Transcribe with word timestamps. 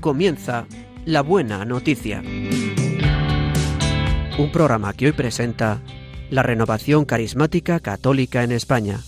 comienza 0.00 0.66
La 1.04 1.20
Buena 1.20 1.64
Noticia. 1.64 2.22
Un 4.38 4.50
programa 4.52 4.92
que 4.94 5.06
hoy 5.06 5.12
presenta 5.12 5.80
la 6.30 6.42
renovación 6.42 7.04
carismática 7.04 7.80
católica 7.80 8.42
en 8.42 8.52
España. 8.52 9.00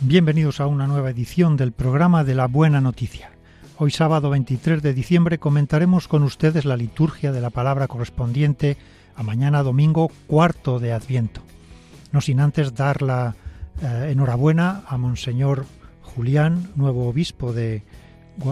Bienvenidos 0.00 0.60
a 0.60 0.66
una 0.68 0.86
nueva 0.86 1.10
edición 1.10 1.56
del 1.56 1.72
programa 1.72 2.22
de 2.22 2.36
la 2.36 2.46
Buena 2.46 2.80
Noticia. 2.80 3.35
Hoy 3.78 3.90
sábado 3.90 4.30
23 4.30 4.80
de 4.80 4.94
diciembre 4.94 5.38
comentaremos 5.38 6.08
con 6.08 6.22
ustedes 6.22 6.64
la 6.64 6.78
liturgia 6.78 7.30
de 7.30 7.42
la 7.42 7.50
palabra 7.50 7.88
correspondiente 7.88 8.78
a 9.14 9.22
mañana 9.22 9.62
domingo 9.62 10.10
cuarto 10.26 10.78
de 10.78 10.94
Adviento. 10.94 11.42
No 12.10 12.22
sin 12.22 12.40
antes 12.40 12.74
dar 12.74 13.02
la 13.02 13.34
eh, 13.82 14.08
enhorabuena 14.12 14.84
a 14.88 14.96
Monseñor 14.96 15.66
Julián, 16.00 16.70
nuevo 16.74 17.06
obispo 17.06 17.52
de 17.52 17.82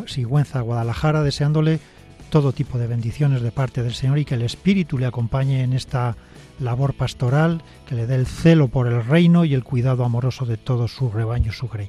Sigüenza, 0.09 0.61
Guadalajara, 0.61 1.23
deseándole 1.23 1.81
todo 2.29 2.53
tipo 2.53 2.77
de 2.77 2.87
bendiciones 2.87 3.41
de 3.41 3.51
parte 3.51 3.83
del 3.83 3.95
Señor 3.95 4.19
y 4.19 4.27
que 4.27 4.35
el 4.35 4.43
Espíritu 4.43 4.99
le 4.99 5.07
acompañe 5.07 5.63
en 5.63 5.73
esta 5.73 6.19
labor 6.61 6.93
pastoral, 6.93 7.63
que 7.87 7.95
le 7.95 8.07
dé 8.07 8.17
el 8.17 8.27
celo 8.27 8.69
por 8.69 8.89
el 8.89 9.03
reino 9.03 9.47
y 9.47 9.55
el 9.55 9.65
cuidado 9.65 10.05
amoroso 10.05 10.45
de 10.45 10.59
todo 10.59 10.87
su 10.87 11.11
rebaño, 11.11 11.51
su 11.51 11.67
grey. 11.69 11.89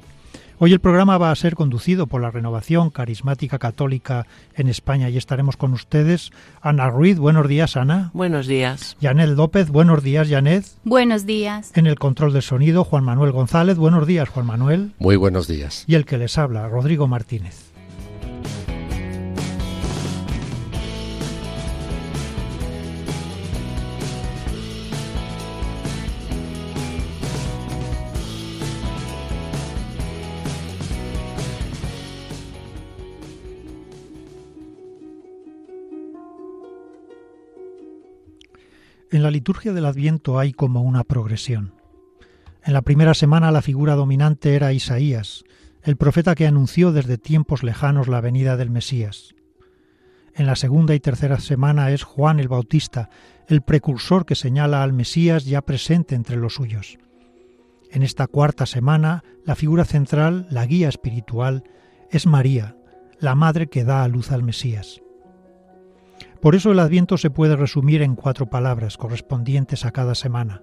Hoy 0.58 0.72
el 0.72 0.80
programa 0.80 1.18
va 1.18 1.30
a 1.30 1.36
ser 1.36 1.54
conducido 1.54 2.06
por 2.06 2.22
la 2.22 2.30
Renovación 2.30 2.88
Carismática 2.88 3.58
Católica 3.58 4.26
en 4.54 4.68
España 4.68 5.10
y 5.10 5.18
estaremos 5.18 5.58
con 5.58 5.74
ustedes. 5.74 6.30
Ana 6.62 6.88
Ruiz, 6.88 7.18
buenos 7.18 7.46
días, 7.46 7.76
Ana. 7.76 8.10
Buenos 8.14 8.46
días. 8.46 8.96
Janet 9.02 9.28
López, 9.36 9.68
buenos 9.68 10.02
días, 10.02 10.30
Janet. 10.30 10.64
Buenos 10.82 11.26
días. 11.26 11.72
En 11.74 11.86
el 11.86 11.98
control 11.98 12.32
del 12.32 12.40
sonido, 12.40 12.84
Juan 12.84 13.04
Manuel 13.04 13.32
González, 13.32 13.76
buenos 13.76 14.06
días, 14.06 14.30
Juan 14.30 14.46
Manuel. 14.46 14.92
Muy 14.98 15.16
buenos 15.16 15.46
días. 15.46 15.84
Y 15.86 15.94
el 15.94 16.06
que 16.06 16.16
les 16.16 16.38
habla, 16.38 16.66
Rodrigo 16.68 17.06
Martínez. 17.06 17.65
En 39.12 39.22
la 39.22 39.30
liturgia 39.30 39.72
del 39.72 39.86
Adviento 39.86 40.38
hay 40.38 40.52
como 40.52 40.82
una 40.82 41.04
progresión. 41.04 41.74
En 42.64 42.72
la 42.72 42.82
primera 42.82 43.14
semana 43.14 43.52
la 43.52 43.62
figura 43.62 43.94
dominante 43.94 44.56
era 44.56 44.72
Isaías, 44.72 45.44
el 45.84 45.96
profeta 45.96 46.34
que 46.34 46.48
anunció 46.48 46.90
desde 46.90 47.16
tiempos 47.16 47.62
lejanos 47.62 48.08
la 48.08 48.20
venida 48.20 48.56
del 48.56 48.70
Mesías. 48.70 49.36
En 50.34 50.46
la 50.46 50.56
segunda 50.56 50.92
y 50.96 51.00
tercera 51.00 51.38
semana 51.38 51.92
es 51.92 52.02
Juan 52.02 52.40
el 52.40 52.48
Bautista, 52.48 53.08
el 53.46 53.62
precursor 53.62 54.26
que 54.26 54.34
señala 54.34 54.82
al 54.82 54.92
Mesías 54.92 55.44
ya 55.44 55.62
presente 55.62 56.16
entre 56.16 56.36
los 56.36 56.54
suyos. 56.54 56.98
En 57.92 58.02
esta 58.02 58.26
cuarta 58.26 58.66
semana, 58.66 59.22
la 59.44 59.54
figura 59.54 59.84
central, 59.84 60.48
la 60.50 60.66
guía 60.66 60.88
espiritual, 60.88 61.62
es 62.10 62.26
María, 62.26 62.76
la 63.20 63.36
madre 63.36 63.68
que 63.68 63.84
da 63.84 64.02
a 64.02 64.08
luz 64.08 64.32
al 64.32 64.42
Mesías. 64.42 65.00
Por 66.40 66.54
eso 66.54 66.72
el 66.72 66.78
Adviento 66.78 67.18
se 67.18 67.30
puede 67.30 67.56
resumir 67.56 68.02
en 68.02 68.14
cuatro 68.14 68.46
palabras 68.46 68.96
correspondientes 68.96 69.84
a 69.84 69.90
cada 69.90 70.14
semana. 70.14 70.60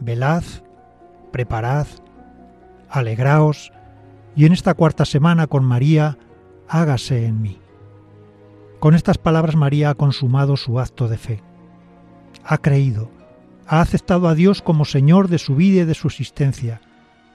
Velad, 0.00 0.42
preparad, 1.32 1.86
alegraos, 2.88 3.72
y 4.34 4.46
en 4.46 4.52
esta 4.52 4.74
cuarta 4.74 5.04
semana 5.04 5.46
con 5.46 5.64
María, 5.64 6.18
hágase 6.68 7.26
en 7.26 7.42
mí. 7.42 7.58
Con 8.78 8.94
estas 8.94 9.18
palabras 9.18 9.56
María 9.56 9.90
ha 9.90 9.94
consumado 9.94 10.56
su 10.56 10.78
acto 10.78 11.08
de 11.08 11.18
fe. 11.18 11.42
Ha 12.44 12.58
creído, 12.58 13.10
ha 13.66 13.80
aceptado 13.80 14.28
a 14.28 14.34
Dios 14.34 14.62
como 14.62 14.84
Señor 14.84 15.28
de 15.28 15.38
su 15.38 15.56
vida 15.56 15.82
y 15.82 15.84
de 15.84 15.94
su 15.94 16.08
existencia, 16.08 16.80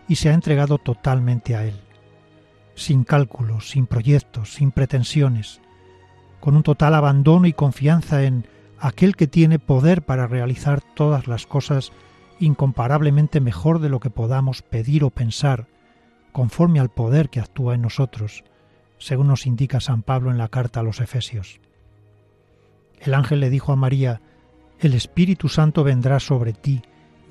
y 0.08 0.16
se 0.16 0.30
ha 0.30 0.34
entregado 0.34 0.78
totalmente 0.78 1.56
a 1.56 1.66
Él, 1.66 1.76
sin 2.76 3.04
cálculos, 3.04 3.70
sin 3.70 3.88
proyectos, 3.88 4.54
sin 4.54 4.72
pretensiones, 4.72 5.62
con 6.44 6.58
un 6.58 6.64
total 6.64 6.94
abandono 6.94 7.48
y 7.48 7.54
confianza 7.54 8.24
en 8.24 8.46
aquel 8.78 9.16
que 9.16 9.28
tiene 9.28 9.60
poder 9.60 10.02
para 10.02 10.28
realizar 10.28 10.82
todas 10.82 11.26
las 11.26 11.48
cosas 11.48 11.94
incomparablemente 12.38 13.40
mejor 13.40 13.80
de 13.80 13.88
lo 13.88 14.02
que 14.02 14.10
podamos 14.10 14.62
pedir 14.62 15.06
o 15.06 15.10
pensar, 15.10 15.68
conforme 16.34 16.82
al 16.82 16.90
poder 16.90 17.30
que 17.30 17.40
actúa 17.40 17.76
en 17.76 17.82
nosotros, 17.82 18.44
según 18.98 19.28
nos 19.28 19.48
indica 19.48 19.80
San 19.80 20.02
Pablo 20.02 20.32
en 20.32 20.38
la 20.38 20.50
carta 20.50 20.82
a 20.82 20.84
los 20.84 21.00
Efesios. 21.00 21.62
El 23.00 23.14
ángel 23.14 23.40
le 23.40 23.50
dijo 23.50 23.72
a 23.72 23.78
María, 23.78 24.20
El 24.82 24.96
Espíritu 24.96 25.48
Santo 25.48 25.86
vendrá 25.86 26.20
sobre 26.20 26.52
ti, 26.52 26.82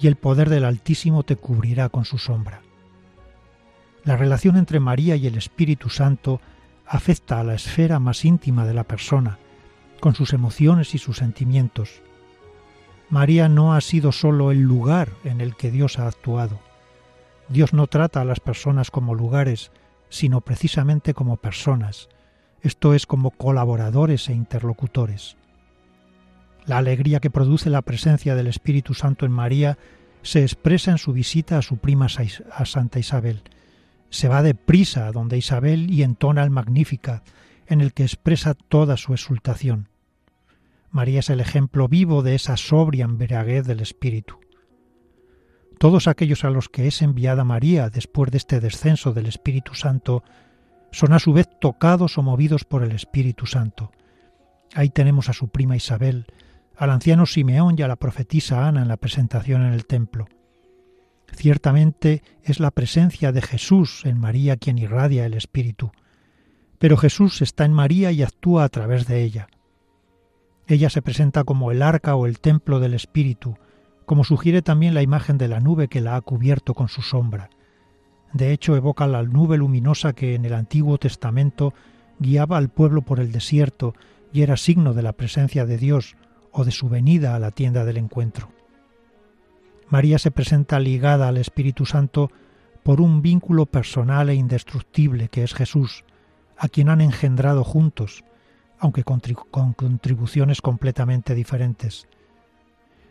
y 0.01 0.07
el 0.07 0.17
poder 0.17 0.49
del 0.49 0.65
Altísimo 0.65 1.23
te 1.23 1.37
cubrirá 1.37 1.91
con 1.91 2.07
su 2.07 2.17
sombra. 2.17 2.63
La 4.05 4.17
relación 4.17 4.57
entre 4.57 4.81
María 4.81 5.17
y 5.17 5.27
el 5.27 5.37
Espíritu 5.37 5.91
Santo 5.91 6.41
afecta 6.87 7.41
a 7.41 7.45
la 7.45 7.55
esfera 7.55 7.99
más 7.99 8.25
íntima 8.25 8.67
de 8.67 8.75
la 8.75 8.85
persona, 8.85 9.39
con 10.01 10.15
sus 10.15 10.33
emociones 10.33 10.95
y 10.95 10.99
sus 10.99 11.19
sentimientos. 11.19 12.03
María 13.09 13.49
no 13.49 13.75
ha 13.75 13.81
sido 13.81 14.13
sólo 14.13 14.51
el 14.51 14.63
lugar 14.63 15.11
en 15.25 15.41
el 15.41 15.55
que 15.55 15.71
Dios 15.71 15.99
ha 15.99 16.07
actuado. 16.07 16.61
Dios 17.49 17.73
no 17.73 17.87
trata 17.87 18.21
a 18.21 18.25
las 18.25 18.41
personas 18.41 18.91
como 18.91 19.15
lugares, 19.15 19.71
sino 20.09 20.41
precisamente 20.41 21.15
como 21.15 21.37
personas, 21.37 22.09
esto 22.63 22.95
es 22.95 23.07
como 23.07 23.33
colaboradores 23.33 24.29
e 24.29 24.35
interlocutores. 24.35 25.37
La 26.65 26.79
alegría 26.79 27.19
que 27.19 27.31
produce 27.31 27.71
la 27.71 27.83
presencia 27.83 28.37
del 28.37 28.47
Espíritu 28.47 28.95
Santo 28.95 29.27
en 29.27 29.33
María 29.33 29.79
se 30.23 30.43
expresa 30.43 30.93
en 30.93 30.99
su 30.99 31.13
visita 31.13 31.59
a 31.59 31.63
su 31.63 31.79
prima 31.79 32.07
a 32.53 32.65
Santa 32.65 33.01
Isabel, 33.01 33.43
se 34.13 34.29
va 34.29 34.43
deprisa 34.43 35.07
a 35.07 35.13
donde 35.13 35.39
Isabel 35.39 35.91
y 35.91 36.03
entona 36.03 36.45
el 36.45 36.51
Magnífica, 36.51 37.23
en 37.67 37.81
el 37.81 37.95
que 37.95 38.03
expresa 38.03 38.53
toda 38.55 38.99
su 38.99 39.15
exultación. 39.15 39.89
María 40.91 41.21
es 41.21 41.31
el 41.31 41.41
ejemplo 41.41 41.89
vivo 41.89 42.23
de 42.23 42.35
esa 42.35 42.59
sobria 42.59 43.07
embriaguez 43.07 43.67
del 43.67 43.81
Espíritu. 43.81 44.39
Todos 45.79 46.07
aquellos 46.07 46.45
a 46.45 46.51
los 46.51 46.69
que 46.69 46.87
es 46.87 47.01
enviada 47.01 47.43
María 47.43 47.89
después 47.89 48.31
de 48.31 48.37
este 48.37 48.61
descenso 48.61 49.15
del 49.15 49.27
Espíritu 49.27 49.75
Santo 49.75 50.23
son 50.91 51.15
a 51.15 51.19
su 51.19 51.33
vez 51.33 51.49
tocados 51.59 52.19
o 52.19 52.23
movidos 52.23 52.65
por 52.65 52.85
el 52.85 52.93
Espíritu 52.93 53.47
Santo. 53.47 53.93
Ahí 54.75 54.91
tenemos 54.91 55.31
a 55.31 55.33
su 55.33 55.49
prima 55.49 55.75
Isabel, 55.75 56.27
al 56.77 56.91
anciano 56.91 57.25
Simeón 57.25 57.77
y 57.79 57.83
a 57.83 57.89
la 57.89 57.97
profetisa 57.97 58.69
Ana 58.69 58.83
en 58.83 58.89
la 58.89 58.99
presentación 58.99 59.63
en 59.63 59.73
el 59.73 59.87
templo. 59.87 60.29
Ciertamente 61.33 62.23
es 62.45 62.61
la 62.61 62.71
presencia 62.71 63.33
de 63.33 63.43
Jesús 63.43 64.03
en 64.05 64.19
María 64.19 64.57
quien 64.57 64.79
irradia 64.79 65.27
el 65.27 65.35
Espíritu, 65.35 65.91
pero 66.79 66.97
Jesús 66.97 67.43
está 67.43 67.65
en 67.65 67.73
María 67.73 68.13
y 68.13 68.23
actúa 68.23 68.65
a 68.65 68.69
través 68.69 69.07
de 69.07 69.23
ella. 69.23 69.49
Ella 70.67 70.91
se 70.91 71.03
presenta 71.03 71.45
como 71.45 71.73
el 71.73 71.83
arca 71.83 72.15
o 72.15 72.27
el 72.27 72.39
templo 72.39 72.81
del 72.81 72.95
Espíritu, 72.95 73.57
como 74.07 74.25
sugiere 74.25 74.63
también 74.63 74.95
la 74.95 75.03
imagen 75.03 75.39
de 75.39 75.49
la 75.49 75.61
nube 75.61 75.89
que 75.89 76.01
la 76.01 76.17
ha 76.17 76.21
cubierto 76.21 76.75
con 76.75 76.89
su 76.89 77.03
sombra. 77.03 77.51
De 78.33 78.53
hecho, 78.53 78.77
evoca 78.77 79.07
la 79.07 79.23
nube 79.23 79.57
luminosa 79.59 80.13
que 80.13 80.35
en 80.35 80.45
el 80.45 80.55
Antiguo 80.55 80.99
Testamento 80.99 81.75
guiaba 82.19 82.57
al 82.57 82.69
pueblo 82.69 83.03
por 83.03 83.21
el 83.21 83.33
desierto 83.33 83.95
y 84.33 84.43
era 84.43 84.57
signo 84.57 84.95
de 84.95 85.03
la 85.03 85.13
presencia 85.13 85.67
de 85.67 85.77
Dios 85.77 86.17
o 86.53 86.65
de 86.65 86.71
su 86.71 86.89
venida 86.89 87.35
a 87.35 87.39
la 87.39 87.51
tienda 87.51 87.85
del 87.85 87.97
encuentro. 87.97 88.51
María 89.93 90.19
se 90.19 90.31
presenta 90.31 90.81
ligada 90.81 91.29
al 91.29 91.37
Espíritu 91.37 91.85
Santo 91.85 92.31
por 92.83 93.03
un 93.03 93.21
vínculo 93.21 93.67
personal 93.67 94.31
e 94.31 94.35
indestructible 94.35 95.29
que 95.29 95.45
es 95.45 95.53
Jesús, 95.53 96.07
a 96.57 96.69
quien 96.69 96.89
han 96.89 97.03
engendrado 97.03 97.63
juntos, 97.63 98.25
aunque 98.79 99.05
con, 99.05 99.21
contribuciones 99.75 100.63
completamente 100.63 101.35
diferentes. 101.35 102.09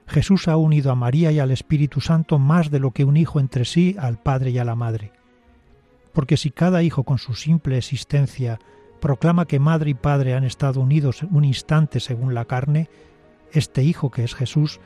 Jesús 0.07 0.47
ha 0.47 0.57
unido 0.57 0.91
a 0.91 0.95
María 0.95 1.31
y 1.31 1.37
al 1.37 1.51
Espíritu 1.51 2.01
Santo 2.01 2.39
más 2.39 2.71
de 2.71 2.79
lo 2.79 2.89
que 2.89 3.05
un 3.05 3.15
hijo 3.15 3.39
entre 3.39 3.65
sí 3.65 3.95
al 3.99 4.17
Padre 4.17 4.49
y 4.49 4.57
a 4.57 4.65
la 4.65 4.75
Madre. 4.75 5.11
Porque 6.13 6.35
si 6.35 6.49
cada 6.49 6.81
hijo 6.81 7.03
con 7.03 7.19
su 7.19 7.35
simple 7.35 7.77
existencia 7.77 8.57
proclama 8.99 9.45
que 9.45 9.59
madre 9.59 9.91
y 9.91 9.93
padre 9.93 10.33
han 10.33 10.45
estado 10.45 10.81
unidos 10.81 11.21
un 11.21 11.45
instante 11.45 11.99
según 11.99 12.33
la 12.33 12.45
carne, 12.45 12.89
este 13.51 13.83
hijo 13.83 14.09
que 14.09 14.23
es 14.23 14.33
Jesús 14.33 14.79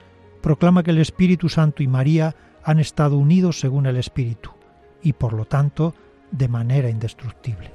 proclama 0.45 0.83
que 0.83 0.91
el 0.91 0.99
Espíritu 0.99 1.49
Santo 1.49 1.81
y 1.81 1.87
María 1.87 2.35
han 2.63 2.79
estado 2.79 3.17
unidos 3.17 3.59
según 3.59 3.87
el 3.87 3.97
Espíritu 3.97 4.51
y 5.01 5.13
por 5.13 5.33
lo 5.33 5.45
tanto 5.45 5.95
de 6.29 6.47
manera 6.47 6.87
indestructible. 6.87 7.71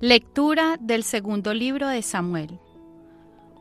Lectura 0.00 0.78
del 0.80 1.02
segundo 1.02 1.52
libro 1.52 1.88
de 1.88 2.00
Samuel. 2.00 2.58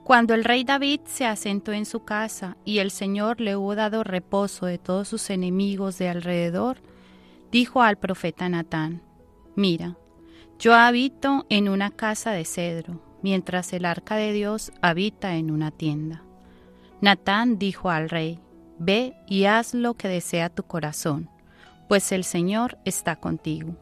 Cuando 0.06 0.36
el 0.36 0.44
rey 0.44 0.64
David 0.64 1.00
se 1.06 1.26
asentó 1.26 1.72
en 1.72 1.88
su 1.88 2.04
casa 2.04 2.58
y 2.64 2.78
el 2.78 2.92
Señor 2.92 3.42
le 3.42 3.56
hubo 3.56 3.74
dado 3.74 4.04
reposo 4.04 4.68
de 4.68 4.78
todos 4.78 5.08
sus 5.08 5.32
enemigos 5.32 5.98
de 5.98 6.10
alrededor, 6.10 6.78
dijo 7.52 7.82
al 7.82 7.98
profeta 7.98 8.48
Natán, 8.48 9.02
Mira, 9.56 9.98
yo 10.60 10.76
habito 10.76 11.48
en 11.50 11.70
una 11.70 11.90
casa 11.90 12.34
de 12.34 12.46
cedro, 12.46 13.02
mientras 13.24 13.74
el 13.74 13.84
arca 13.84 14.16
de 14.16 14.32
Dios 14.32 14.72
habita 14.80 15.38
en 15.38 15.50
una 15.50 15.72
tienda. 15.72 16.22
Natán 17.02 17.58
dijo 17.58 17.90
al 17.90 18.08
rey, 18.08 18.40
Ve 18.78 19.16
y 19.28 19.46
haz 19.46 19.74
lo 19.74 19.96
que 19.96 20.08
desea 20.08 20.50
tu 20.52 20.62
corazón, 20.62 21.32
pues 21.90 22.12
el 22.12 22.26
Señor 22.26 22.78
está 22.86 23.16
contigo. 23.16 23.76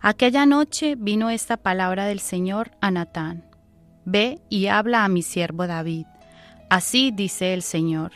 Aquella 0.00 0.46
noche 0.46 0.94
vino 0.96 1.28
esta 1.28 1.56
palabra 1.56 2.04
del 2.04 2.20
Señor 2.20 2.70
a 2.80 2.92
Natán. 2.92 3.52
Ve 4.04 4.40
y 4.48 4.66
habla 4.66 5.04
a 5.04 5.08
mi 5.08 5.22
siervo 5.22 5.66
David. 5.66 6.06
Así 6.70 7.10
dice 7.10 7.54
el 7.54 7.62
Señor. 7.62 8.12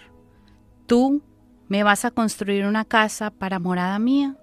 Tú 0.86 1.22
me 1.68 1.82
vas 1.82 2.04
a 2.04 2.10
construir 2.10 2.64
una 2.66 2.84
casa 2.84 3.30
para 3.30 3.58
morada 3.58 3.98
mía. 3.98 4.36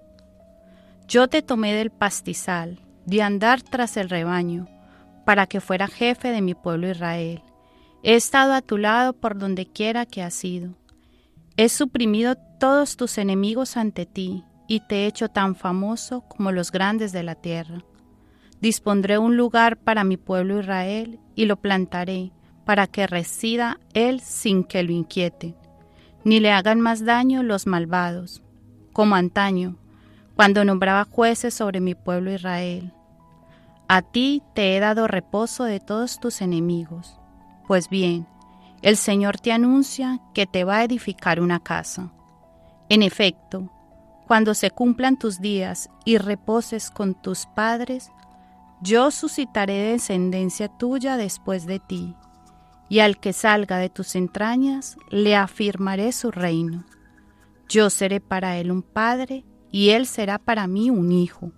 Yo 1.08 1.28
te 1.28 1.42
tomé 1.42 1.74
del 1.74 1.90
pastizal, 1.90 2.80
de 3.04 3.22
andar 3.22 3.62
tras 3.62 3.96
el 3.96 4.08
rebaño, 4.08 4.68
para 5.24 5.46
que 5.46 5.60
fuera 5.60 5.88
jefe 5.88 6.28
de 6.28 6.40
mi 6.40 6.54
pueblo 6.54 6.90
Israel. 6.90 7.42
He 8.02 8.14
estado 8.14 8.54
a 8.54 8.62
tu 8.62 8.78
lado 8.78 9.12
por 9.12 9.38
donde 9.38 9.66
quiera 9.66 10.06
que 10.06 10.22
has 10.22 10.44
ido. 10.44 10.74
He 11.56 11.68
suprimido 11.68 12.36
todos 12.60 12.96
tus 12.96 13.18
enemigos 13.18 13.76
ante 13.76 14.06
ti, 14.06 14.44
y 14.68 14.80
te 14.80 15.04
he 15.04 15.06
hecho 15.06 15.28
tan 15.28 15.54
famoso 15.54 16.22
como 16.28 16.52
los 16.52 16.72
grandes 16.72 17.12
de 17.12 17.22
la 17.22 17.34
tierra. 17.36 17.84
Dispondré 18.60 19.18
un 19.18 19.36
lugar 19.36 19.76
para 19.76 20.04
mi 20.04 20.16
pueblo 20.16 20.60
Israel, 20.60 21.20
y 21.34 21.44
lo 21.44 21.56
plantaré, 21.56 22.32
para 22.64 22.86
que 22.86 23.06
resida 23.06 23.78
él 23.94 24.20
sin 24.20 24.64
que 24.64 24.82
lo 24.82 24.92
inquiete, 24.92 25.54
ni 26.24 26.40
le 26.40 26.50
hagan 26.50 26.80
más 26.80 27.04
daño 27.04 27.42
los 27.42 27.66
malvados, 27.66 28.42
como 28.92 29.14
antaño, 29.14 29.76
cuando 30.34 30.64
nombraba 30.64 31.04
jueces 31.04 31.54
sobre 31.54 31.80
mi 31.80 31.94
pueblo 31.94 32.32
Israel. 32.32 32.92
A 33.88 34.02
ti 34.02 34.42
te 34.54 34.76
he 34.76 34.80
dado 34.80 35.06
reposo 35.06 35.64
de 35.64 35.78
todos 35.78 36.18
tus 36.18 36.40
enemigos. 36.40 37.20
Pues 37.68 37.88
bien, 37.88 38.26
el 38.82 38.96
Señor 38.96 39.38
te 39.38 39.52
anuncia 39.52 40.20
que 40.34 40.46
te 40.46 40.64
va 40.64 40.78
a 40.78 40.84
edificar 40.84 41.40
una 41.40 41.60
casa. 41.60 42.12
En 42.88 43.02
efecto, 43.02 43.70
cuando 44.26 44.54
se 44.54 44.70
cumplan 44.70 45.18
tus 45.18 45.40
días 45.40 45.88
y 46.04 46.18
reposes 46.18 46.90
con 46.90 47.14
tus 47.14 47.46
padres, 47.46 48.10
yo 48.80 49.10
suscitaré 49.10 49.92
descendencia 49.92 50.68
tuya 50.68 51.16
después 51.16 51.66
de 51.66 51.80
ti, 51.80 52.14
y 52.88 53.00
al 53.00 53.18
que 53.18 53.32
salga 53.32 53.78
de 53.78 53.88
tus 53.88 54.14
entrañas 54.14 54.96
le 55.10 55.34
afirmaré 55.36 56.12
su 56.12 56.30
reino. 56.30 56.84
Yo 57.68 57.90
seré 57.90 58.20
para 58.20 58.58
él 58.58 58.70
un 58.70 58.82
padre, 58.82 59.44
y 59.70 59.90
él 59.90 60.06
será 60.06 60.38
para 60.38 60.66
mí 60.66 60.90
un 60.90 61.10
hijo. 61.12 61.52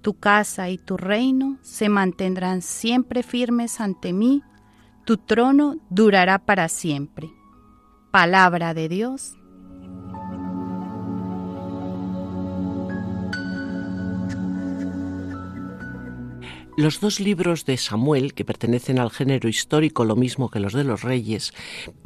Tu 0.00 0.14
casa 0.14 0.70
y 0.70 0.78
tu 0.78 0.96
reino 0.96 1.58
se 1.62 1.88
mantendrán 1.88 2.62
siempre 2.62 3.22
firmes 3.22 3.80
ante 3.80 4.12
mí, 4.12 4.42
tu 5.04 5.16
trono 5.16 5.76
durará 5.90 6.38
para 6.38 6.68
siempre. 6.68 7.30
Palabra 8.10 8.74
de 8.74 8.88
Dios. 8.88 9.36
Los 16.74 17.00
dos 17.00 17.20
libros 17.20 17.66
de 17.66 17.76
Samuel, 17.76 18.32
que 18.32 18.46
pertenecen 18.46 18.98
al 18.98 19.10
género 19.10 19.46
histórico 19.46 20.06
lo 20.06 20.16
mismo 20.16 20.48
que 20.48 20.58
los 20.58 20.72
de 20.72 20.84
los 20.84 21.02
reyes, 21.02 21.52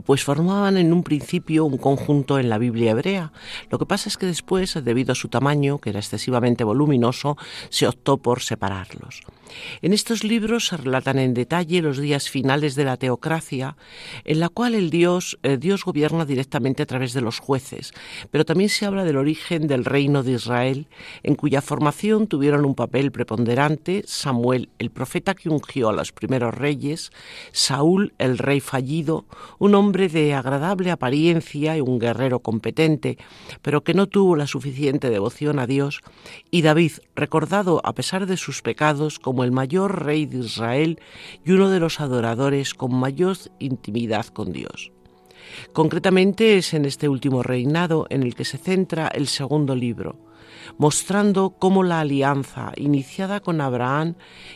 pues 0.05 0.25
formaban 0.25 0.77
en 0.77 0.93
un 0.93 1.05
principio 1.05 1.65
un 1.65 1.79
conjunto 1.79 2.41
en 2.41 2.49
la 2.49 2.59
Biblia 2.59 2.91
hebrea. 2.91 3.33
Lo 3.71 3.79
que 3.79 3.87
pasa 3.87 4.09
es 4.09 4.17
que 4.17 4.27
después, 4.27 4.75
debido 4.83 5.13
a 5.13 5.15
su 5.15 5.29
tamaño, 5.29 5.79
que 5.79 5.91
era 5.91 6.01
excesivamente 6.01 6.65
voluminoso, 6.65 7.37
se 7.69 7.87
optó 7.87 8.17
por 8.17 8.43
separarlos. 8.43 9.23
En 9.83 9.93
estos 9.93 10.25
libros 10.25 10.67
se 10.67 10.77
relatan 10.77 11.19
en 11.19 11.35
detalle 11.35 11.83
los 11.83 11.99
días 11.99 12.31
finales 12.31 12.75
de 12.75 12.85
la 12.85 12.97
teocracia, 12.97 13.77
en 14.25 14.41
la 14.41 14.49
cual 14.49 14.75
el 14.75 14.91
Dios, 14.91 15.39
eh, 15.43 15.57
Dios 15.57 15.85
gobierna 15.85 16.25
directamente 16.25 16.83
a 16.83 16.87
través 16.87 17.13
de 17.13 17.21
los 17.21 17.39
jueces, 17.39 17.93
pero 18.31 18.45
también 18.45 18.71
se 18.71 18.87
habla 18.87 19.05
del 19.05 19.17
origen 19.17 19.67
del 19.67 19.85
reino 19.85 20.23
de 20.23 20.33
Israel, 20.33 20.87
en 21.23 21.35
cuya 21.35 21.63
formación 21.63 22.27
tuvieron 22.27 22.65
un 22.65 22.75
papel 22.75 23.13
preponderante 23.13 24.03
Samuel, 24.07 24.56
el 24.57 24.91
profeta 24.91 25.35
que 25.35 25.49
ungió 25.49 25.89
a 25.89 25.93
los 25.93 26.13
primeros 26.13 26.55
reyes, 26.55 27.11
Saúl, 27.53 28.15
el 28.19 28.39
rey 28.39 28.61
fallido, 28.61 29.27
un 29.59 29.75
hombre 29.75 30.09
de 30.09 30.35
agradable 30.35 30.91
apariencia 30.91 31.77
y 31.77 31.81
un 31.81 31.99
guerrero 31.99 32.41
competente, 32.41 33.19
pero 33.63 33.85
que 33.85 33.95
no 33.95 34.07
tuvo 34.07 34.37
la 34.37 34.47
suficiente 34.47 35.11
devoción 35.11 35.59
a 35.59 35.67
Dios, 35.67 36.01
y 36.51 36.63
David, 36.63 36.93
recordado 37.15 37.81
a 37.85 37.95
pesar 37.95 38.27
de 38.27 38.37
sus 38.37 38.63
pecados 38.63 39.19
como 39.19 39.45
el 39.45 39.53
mayor 39.53 40.05
rey 40.05 40.27
de 40.27 40.39
Israel 40.39 41.01
y 41.45 41.53
uno 41.53 41.71
de 41.71 41.81
los 41.81 42.01
adoradores 42.01 42.75
con 42.75 42.95
mayor 42.95 43.27
intimidad 43.59 44.27
con 44.27 44.53
Dios. 44.53 44.93
Concretamente 45.73 46.59
es 46.59 46.75
en 46.75 46.85
este 46.85 47.09
último 47.09 47.43
reinado 47.43 48.07
en 48.11 48.23
el 48.23 48.35
que 48.35 48.45
se 48.45 48.59
centra 48.59 49.09
el 49.09 49.27
segundo 49.27 49.75
libro, 49.75 50.19
mostrando 50.79 51.51
cómo 51.51 51.83
la 51.83 52.01
alianza 52.01 52.73
iniciada 52.77 53.41
con 53.41 53.61
Abraham 53.61 54.15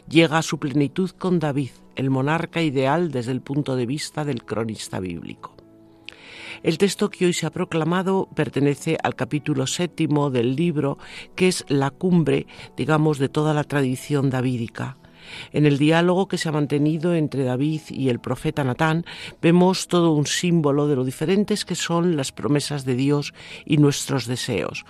llega 0.08 0.38
a 0.38 0.42
su 0.42 0.58
plenitud 0.58 1.10
con 1.10 1.38
David, 1.38 1.70
el 1.96 2.10
monarca 2.10 2.62
ideal 2.62 3.10
desde 3.10 3.32
el 3.32 3.40
punto 3.40 3.76
de 3.76 3.86
vista 3.86 4.24
del 4.24 4.44
cronista 4.44 5.00
bíblico. 5.00 5.54
El 6.62 6.76
texto 6.76 7.10
que 7.10 7.26
hoy 7.26 7.32
se 7.32 7.46
ha 7.46 7.50
proclamado 7.50 8.28
pertenece 8.34 8.98
al 9.02 9.14
capítulo 9.14 9.66
séptimo 9.66 10.30
del 10.30 10.56
libro, 10.56 10.98
que 11.34 11.48
es 11.48 11.64
la 11.68 11.90
cumbre, 11.90 12.46
digamos, 12.76 13.18
de 13.18 13.28
toda 13.28 13.54
la 13.54 13.64
tradición 13.64 14.28
davídica. 14.28 14.98
En 15.52 15.66
el 15.66 15.78
diálogo 15.78 16.28
que 16.28 16.38
se 16.38 16.48
ha 16.48 16.52
mantenido 16.52 17.14
entre 17.14 17.44
David 17.44 17.82
y 17.88 18.08
el 18.08 18.20
profeta 18.20 18.64
Natán 18.64 19.04
vemos 19.40 19.88
todo 19.88 20.12
un 20.12 20.26
símbolo 20.26 20.88
de 20.88 20.96
lo 20.96 21.04
diferentes 21.04 21.64
que 21.64 21.74
son 21.74 22.16
las 22.16 22.32
promesas 22.32 22.84
de 22.84 22.94
Dios 22.94 23.34
y 23.64 23.76
nuestros 23.76 24.26
deseos. 24.26 24.84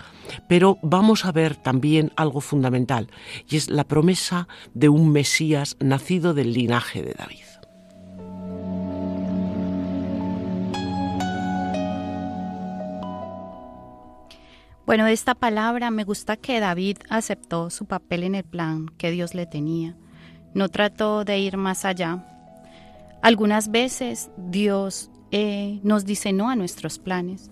Pero 0.48 0.78
vamos 0.82 1.24
a 1.24 1.32
ver 1.32 1.56
también 1.56 2.12
algo 2.16 2.40
fundamental, 2.40 3.08
y 3.48 3.56
es 3.56 3.68
la 3.70 3.84
promesa 3.84 4.48
de 4.74 4.88
un 4.88 5.10
Mesías 5.12 5.76
nacido 5.80 6.34
del 6.34 6.52
linaje 6.52 7.02
de 7.02 7.14
David. 7.14 7.50
Bueno, 14.90 15.06
esta 15.06 15.36
palabra 15.36 15.92
me 15.92 16.02
gusta 16.02 16.36
que 16.36 16.58
David 16.58 16.98
aceptó 17.10 17.70
su 17.70 17.86
papel 17.86 18.24
en 18.24 18.34
el 18.34 18.42
plan 18.42 18.88
que 18.98 19.12
Dios 19.12 19.34
le 19.34 19.46
tenía. 19.46 19.94
No 20.54 20.68
trató 20.68 21.24
de 21.24 21.38
ir 21.38 21.56
más 21.56 21.84
allá. 21.84 22.26
Algunas 23.22 23.70
veces 23.70 24.30
Dios 24.36 25.10
eh, 25.30 25.80
nos 25.82 26.04
dice 26.04 26.32
no 26.32 26.50
a 26.50 26.56
nuestros 26.56 26.98
planes. 26.98 27.50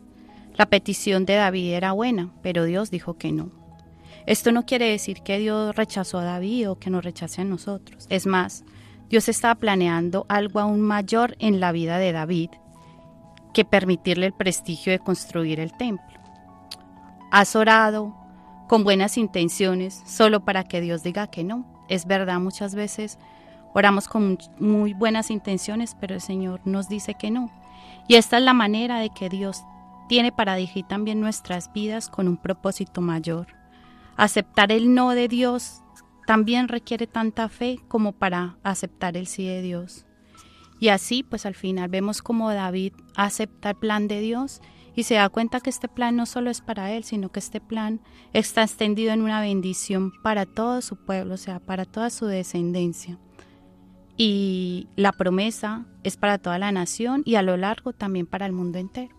La 0.55 0.67
petición 0.67 1.25
de 1.25 1.35
David 1.35 1.75
era 1.75 1.93
buena, 1.93 2.33
pero 2.43 2.65
Dios 2.65 2.91
dijo 2.91 3.17
que 3.17 3.33
no. 3.33 3.51
Esto 4.27 4.53
no 4.53 4.67
quiere 4.67 4.91
decir 4.91 5.23
que 5.23 5.39
Dios 5.39 5.75
rechazó 5.77 6.19
a 6.19 6.25
David 6.25 6.71
o 6.71 6.79
que 6.79 6.91
nos 6.91 7.05
rechace 7.05 7.43
a 7.43 7.45
nosotros. 7.45 8.07
Es 8.11 8.27
más, 8.27 8.65
Dios 9.09 9.29
estaba 9.29 9.55
planeando 9.55 10.27
algo 10.29 10.61
aún 10.61 10.81
mayor 10.81 11.37
en 11.39 11.61
la 11.61 11.73
vida 11.73 11.99
de 11.99 12.13
David 12.13 12.51
que 13.55 13.65
permitirle 13.65 14.27
el 14.27 14.35
prestigio 14.35 14.93
de 14.93 14.99
construir 14.99 15.61
el 15.61 15.73
templo. 15.73 16.21
Has 17.31 17.57
orado 17.57 18.15
con 18.69 18.85
buenas 18.85 19.17
intenciones 19.17 20.03
solo 20.07 20.45
para 20.45 20.65
que 20.65 20.81
Dios 20.81 21.03
diga 21.03 21.29
que 21.29 21.45
no. 21.45 21.78
Es 21.89 22.07
verdad, 22.07 22.41
muchas 22.41 22.75
veces 22.75 23.19
oramos 23.75 24.09
con 24.09 24.39
muy 24.59 24.93
buenas 24.93 25.31
intenciones, 25.31 25.97
pero 26.01 26.15
el 26.15 26.21
Señor 26.21 26.61
nos 26.65 26.89
dice 26.89 27.15
que 27.15 27.31
no. 27.31 27.51
Y 28.09 28.15
esta 28.15 28.39
es 28.39 28.43
la 28.43 28.55
manera 28.55 28.99
de 28.99 29.11
que 29.11 29.29
Dios 29.29 29.63
tiene 30.09 30.33
para 30.33 30.55
dirigir 30.55 30.87
también 30.87 31.21
nuestras 31.21 31.73
vidas 31.73 32.09
con 32.09 32.29
un 32.29 32.37
propósito 32.37 33.01
mayor. 33.01 33.47
Aceptar 34.17 34.73
el 34.73 34.95
no 34.95 35.11
de 35.11 35.29
Dios 35.29 35.83
también 36.27 36.69
requiere 36.69 37.07
tanta 37.07 37.49
fe 37.49 37.79
como 37.89 38.13
para 38.13 38.57
aceptar 38.63 39.17
el 39.17 39.27
sí 39.27 39.47
de 39.47 39.63
Dios. 39.63 40.07
Y 40.81 40.89
así, 40.89 41.23
pues 41.23 41.47
al 41.47 41.55
final 41.55 41.89
vemos 41.89 42.23
como 42.23 42.51
David 42.51 42.93
acepta 43.17 43.71
el 43.71 43.77
plan 43.77 44.09
de 44.09 44.21
Dios 44.21 44.61
y 44.99 45.05
se 45.05 45.15
da 45.15 45.29
cuenta 45.29 45.61
que 45.61 45.71
este 45.71 45.87
plan 45.87 46.17
no 46.17 46.27
solo 46.27 46.51
es 46.51 46.61
para 46.61 46.91
él, 46.91 47.05
sino 47.05 47.29
que 47.29 47.39
este 47.39 47.61
plan 47.61 48.01
está 48.33 48.65
extendido 48.65 49.13
en 49.13 49.23
una 49.23 49.41
bendición 49.41 50.13
para 50.25 50.45
todo 50.45 50.83
su 50.83 50.97
pueblo, 50.97 51.35
o 51.35 51.37
sea, 51.37 51.61
para 51.61 51.85
toda 51.85 52.11
su 52.11 52.27
descendencia. 52.27 53.17
Y 54.17 54.89
la 54.97 55.13
promesa 55.13 55.87
es 56.03 56.17
para 56.17 56.39
toda 56.39 56.59
la 56.59 56.73
nación 56.73 57.23
y 57.25 57.37
a 57.37 57.43
lo 57.43 57.57
largo 57.57 57.93
también 57.93 58.27
para 58.27 58.47
el 58.47 58.53
mundo 58.53 58.79
entero. 58.79 59.18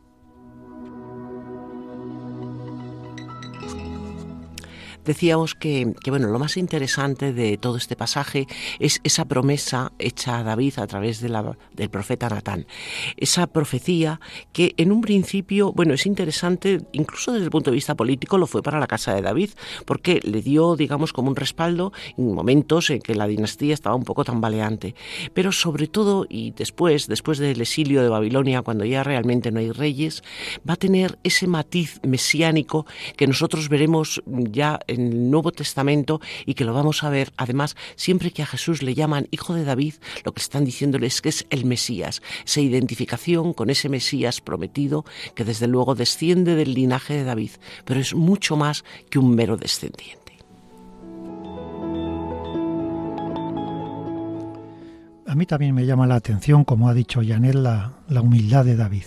Decíamos 5.10 5.56
que, 5.56 5.92
bueno, 6.08 6.28
lo 6.28 6.38
más 6.38 6.56
interesante 6.56 7.34
de 7.34 7.58
todo 7.58 7.78
este 7.78 7.96
pasaje 7.96 8.46
es 8.78 9.02
esa 9.04 9.26
promesa 9.26 9.92
hecha 9.98 10.38
a 10.38 10.44
David 10.44 10.78
a 10.78 10.86
través 10.86 11.20
del 11.20 11.90
profeta 11.90 12.30
Natán. 12.30 12.68
Esa 13.18 13.48
profecía 13.48 14.22
que 14.54 14.76
en 14.78 14.92
un 14.92 15.02
principio, 15.02 15.74
bueno, 15.74 15.96
es 15.96 16.06
interesante, 16.06 16.82
incluso 16.92 17.32
desde 17.32 17.46
el 17.46 17.50
punto 17.50 17.72
de 17.72 17.76
vista 17.76 17.96
político, 17.96 18.38
lo 18.38 18.46
fue 18.46 18.62
para 18.62 18.80
la 18.80 18.86
casa 18.86 19.16
de 19.16 19.24
David, 19.24 19.50
porque 19.88 20.20
le 20.22 20.44
dio, 20.44 20.76
digamos, 20.76 21.12
como 21.12 21.30
un 21.30 21.36
respaldo 21.36 21.92
en 22.16 22.32
momentos 22.32 22.92
en 22.92 23.02
que 23.02 23.16
la 23.16 23.26
dinastía 23.26 23.74
estaba 23.74 23.96
un 23.96 24.04
poco 24.04 24.24
tambaleante. 24.24 24.94
Pero 25.34 25.52
sobre 25.52 25.88
todo, 25.88 26.28
y 26.30 26.52
después, 26.52 27.08
después 27.08 27.40
del 27.40 27.62
exilio 27.62 28.04
de 28.04 28.10
Babilonia, 28.10 28.62
cuando 28.62 28.86
ya 28.86 29.02
realmente 29.02 29.52
no 29.52 29.60
hay 29.60 29.72
reyes, 29.72 30.22
va 30.70 30.76
a 30.76 30.78
tener 30.78 31.18
ese 31.24 31.48
matiz 31.48 32.00
mesiánico 32.04 32.86
que 33.18 33.26
nosotros 33.26 33.70
veremos 33.70 34.22
ya 34.28 34.80
en 34.86 34.99
el 35.00 35.32
Nuevo 35.32 35.52
Testamento 35.52 36.22
y 36.46 36.54
que 36.54 36.66
lo 36.66 36.74
vamos 36.74 37.04
a 37.04 37.10
ver 37.10 37.32
además 37.38 37.76
siempre 37.96 38.32
que 38.32 38.44
a 38.44 38.46
Jesús 38.46 38.84
le 38.84 38.96
llaman 38.96 39.28
hijo 39.32 39.54
de 39.54 39.64
David, 39.64 39.96
lo 40.24 40.34
que 40.34 40.42
están 40.42 40.66
diciéndole 40.66 41.08
es 41.08 41.22
que 41.22 41.30
es 41.30 41.46
el 41.50 41.66
Mesías, 41.66 42.22
esa 42.46 42.62
identificación 42.62 43.54
con 43.54 43.70
ese 43.70 43.90
Mesías 43.90 44.42
prometido 44.42 45.06
que 45.36 45.44
desde 45.44 45.68
luego 45.68 45.96
desciende 45.96 46.56
del 46.56 46.74
linaje 46.74 47.14
de 47.14 47.24
David, 47.24 47.52
pero 47.86 48.00
es 48.00 48.14
mucho 48.14 48.56
más 48.56 48.84
que 49.10 49.20
un 49.20 49.36
mero 49.36 49.58
descendiente. 49.58 50.20
A 55.26 55.36
mí 55.36 55.46
también 55.46 55.76
me 55.76 55.86
llama 55.86 56.08
la 56.08 56.16
atención, 56.16 56.64
como 56.64 56.90
ha 56.90 56.94
dicho 56.94 57.22
Janet, 57.24 57.54
la 57.54 58.22
humildad 58.22 58.66
de 58.66 58.76
David. 58.76 59.04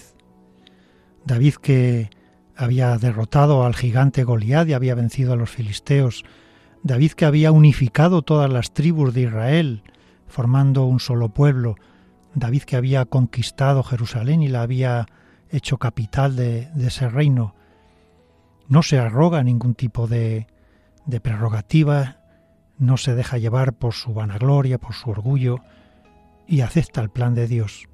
David 1.24 1.54
que 1.54 2.10
había 2.56 2.96
derrotado 2.98 3.64
al 3.64 3.74
gigante 3.74 4.24
Goliat 4.24 4.68
y 4.68 4.72
había 4.72 4.94
vencido 4.94 5.32
a 5.32 5.36
los 5.36 5.50
filisteos. 5.50 6.24
David 6.82 7.12
que 7.12 7.24
había 7.24 7.52
unificado 7.52 8.22
todas 8.22 8.50
las 8.50 8.72
tribus 8.72 9.14
de 9.14 9.22
Israel, 9.22 9.82
formando 10.26 10.84
un 10.84 11.00
solo 11.00 11.30
pueblo. 11.30 11.76
David 12.34 12.62
que 12.62 12.76
había 12.76 13.04
conquistado 13.04 13.82
Jerusalén 13.82 14.42
y 14.42 14.48
la 14.48 14.62
había 14.62 15.06
hecho 15.50 15.78
capital 15.78 16.36
de, 16.36 16.68
ese 16.78 17.08
reino. 17.08 17.54
No 18.68 18.82
se 18.82 18.98
arroga 18.98 19.42
ningún 19.42 19.74
tipo 19.74 20.06
de, 20.06 20.46
de 21.04 21.20
prerrogativa, 21.20 22.18
no 22.78 22.96
se 22.96 23.14
deja 23.14 23.38
llevar 23.38 23.74
por 23.74 23.92
su 23.92 24.14
vanagloria, 24.14 24.78
por 24.78 24.94
su 24.94 25.10
orgullo, 25.10 25.58
y 26.46 26.62
acepta 26.62 27.00
el 27.00 27.10
plan 27.10 27.34
de 27.34 27.46
Dios. 27.46 27.88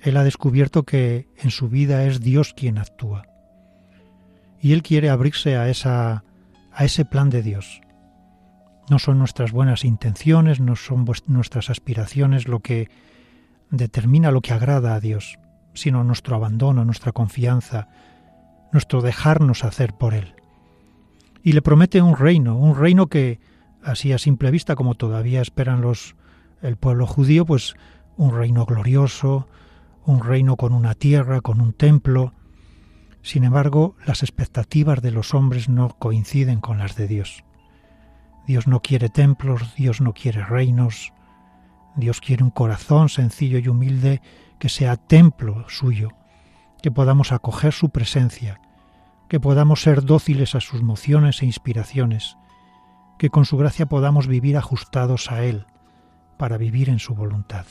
Él 0.00 0.16
ha 0.16 0.24
descubierto 0.24 0.84
que 0.84 1.28
en 1.36 1.50
su 1.50 1.68
vida 1.68 2.04
es 2.04 2.20
Dios 2.20 2.54
quien 2.54 2.78
actúa 2.78 3.24
y 4.60 4.72
Él 4.72 4.82
quiere 4.82 5.10
abrirse 5.10 5.56
a, 5.56 5.68
esa, 5.68 6.24
a 6.72 6.84
ese 6.84 7.04
plan 7.04 7.30
de 7.30 7.42
Dios. 7.42 7.80
No 8.90 8.98
son 8.98 9.18
nuestras 9.18 9.52
buenas 9.52 9.84
intenciones, 9.84 10.60
no 10.60 10.76
son 10.76 11.06
nuestras 11.26 11.70
aspiraciones 11.70 12.48
lo 12.48 12.60
que 12.60 12.88
determina 13.70 14.30
lo 14.30 14.40
que 14.40 14.54
agrada 14.54 14.94
a 14.94 15.00
Dios, 15.00 15.38
sino 15.74 16.04
nuestro 16.04 16.36
abandono, 16.36 16.84
nuestra 16.84 17.12
confianza, 17.12 17.88
nuestro 18.72 19.02
dejarnos 19.02 19.64
hacer 19.64 19.92
por 19.92 20.14
Él. 20.14 20.34
Y 21.42 21.52
le 21.52 21.62
promete 21.62 22.02
un 22.02 22.16
reino, 22.16 22.56
un 22.56 22.76
reino 22.76 23.06
que, 23.06 23.40
así 23.82 24.12
a 24.12 24.18
simple 24.18 24.50
vista 24.50 24.74
como 24.74 24.94
todavía 24.94 25.40
esperan 25.40 25.80
los 25.80 26.16
el 26.62 26.76
pueblo 26.76 27.06
judío, 27.06 27.46
pues 27.46 27.74
un 28.16 28.36
reino 28.36 28.66
glorioso, 28.66 29.46
un 30.04 30.24
reino 30.24 30.56
con 30.56 30.72
una 30.72 30.94
tierra, 30.94 31.40
con 31.40 31.60
un 31.60 31.72
templo, 31.72 32.32
sin 33.28 33.44
embargo, 33.44 33.94
las 34.06 34.22
expectativas 34.22 35.02
de 35.02 35.10
los 35.10 35.34
hombres 35.34 35.68
no 35.68 35.90
coinciden 35.98 36.62
con 36.62 36.78
las 36.78 36.96
de 36.96 37.06
Dios. 37.06 37.44
Dios 38.46 38.66
no 38.66 38.80
quiere 38.80 39.10
templos, 39.10 39.74
Dios 39.74 40.00
no 40.00 40.14
quiere 40.14 40.42
reinos, 40.42 41.12
Dios 41.94 42.22
quiere 42.22 42.42
un 42.42 42.50
corazón 42.50 43.10
sencillo 43.10 43.58
y 43.58 43.68
humilde 43.68 44.22
que 44.58 44.70
sea 44.70 44.96
templo 44.96 45.68
suyo, 45.68 46.08
que 46.80 46.90
podamos 46.90 47.30
acoger 47.30 47.74
su 47.74 47.90
presencia, 47.90 48.62
que 49.28 49.40
podamos 49.40 49.82
ser 49.82 50.06
dóciles 50.06 50.54
a 50.54 50.60
sus 50.60 50.82
mociones 50.82 51.42
e 51.42 51.44
inspiraciones, 51.44 52.38
que 53.18 53.28
con 53.28 53.44
su 53.44 53.58
gracia 53.58 53.84
podamos 53.84 54.26
vivir 54.26 54.56
ajustados 54.56 55.30
a 55.30 55.44
Él, 55.44 55.66
para 56.38 56.56
vivir 56.56 56.88
en 56.88 56.98
su 56.98 57.14
voluntad. 57.14 57.66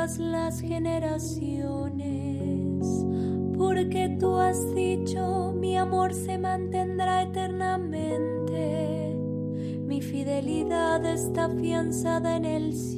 todas 0.00 0.18
las 0.18 0.60
generaciones, 0.62 2.86
porque 3.58 4.16
tú 4.18 4.34
has 4.36 4.74
dicho, 4.74 5.52
mi 5.54 5.76
amor 5.76 6.14
se 6.14 6.38
mantendrá 6.38 7.24
eternamente, 7.24 9.14
mi 9.84 10.00
fidelidad 10.00 11.04
está 11.04 11.44
afianzada 11.44 12.36
en 12.36 12.46
el 12.46 12.72
cielo 12.72 12.89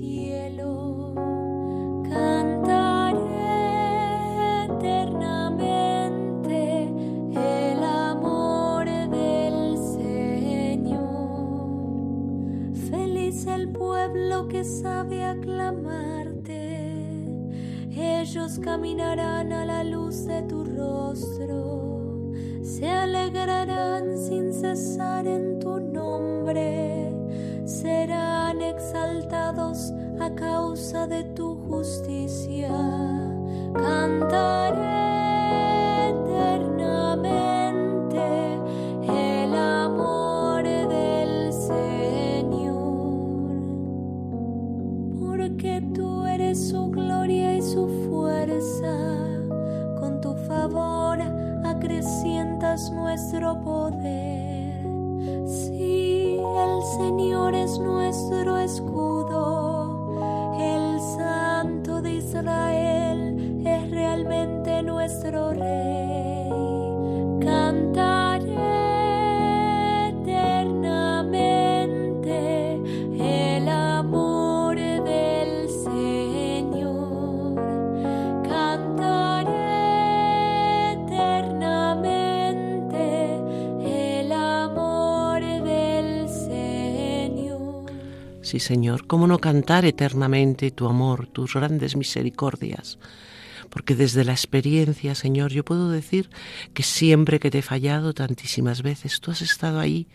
ellos 18.33 18.59
caminarán 18.61 19.53
a 19.53 19.67
la 19.67 19.85
luz 19.85 20.25
de 20.25 20.41
tu 20.45 20.65
rostro, 20.65 22.33
se 22.63 22.89
alegrarán 22.89 24.17
sin 24.17 24.55
cesar 24.55 25.27
en 25.27 25.59
tu 25.59 25.79
nombre, 25.79 27.13
serán 27.67 28.63
exaltados 28.63 29.93
a 30.19 30.35
causa 30.35 31.07
de 31.07 31.25
tu 31.25 31.57
justicia, 31.69 32.71
cantaré. 33.75 35.12
nuestro 53.13 53.61
poder. 53.63 54.73
Sí, 55.47 56.39
el 56.41 56.83
Señor 56.97 57.55
es 57.55 57.79
nuestro 57.79 58.57
escudo, 58.57 60.17
el 60.59 60.99
Santo 61.19 62.01
de 62.01 62.15
Israel 62.15 63.67
es 63.67 63.91
realmente 63.91 64.83
nuestro 64.83 65.53
Rey. 65.53 65.82
Señor, 88.61 89.07
¿cómo 89.07 89.27
no 89.27 89.39
cantar 89.39 89.85
eternamente 89.85 90.71
tu 90.71 90.87
amor, 90.87 91.27
tus 91.27 91.55
grandes 91.55 91.97
misericordias? 91.97 92.99
Porque 93.73 93.97
desde 93.97 94.23
la 94.27 94.33
experiencia, 94.33 95.15
Señor, 95.15 95.51
yo 95.51 95.65
puedo 95.65 95.89
decir 95.91 96.29
que 96.75 96.83
siempre 96.83 97.41
que 97.41 97.51
te 97.51 97.61
he 97.61 97.63
fallado 97.63 98.13
tantísimas 98.13 98.83
veces, 98.83 99.19
tú 99.21 99.31
has 99.31 99.41
estado 99.41 99.81
ahí, 99.81 100.09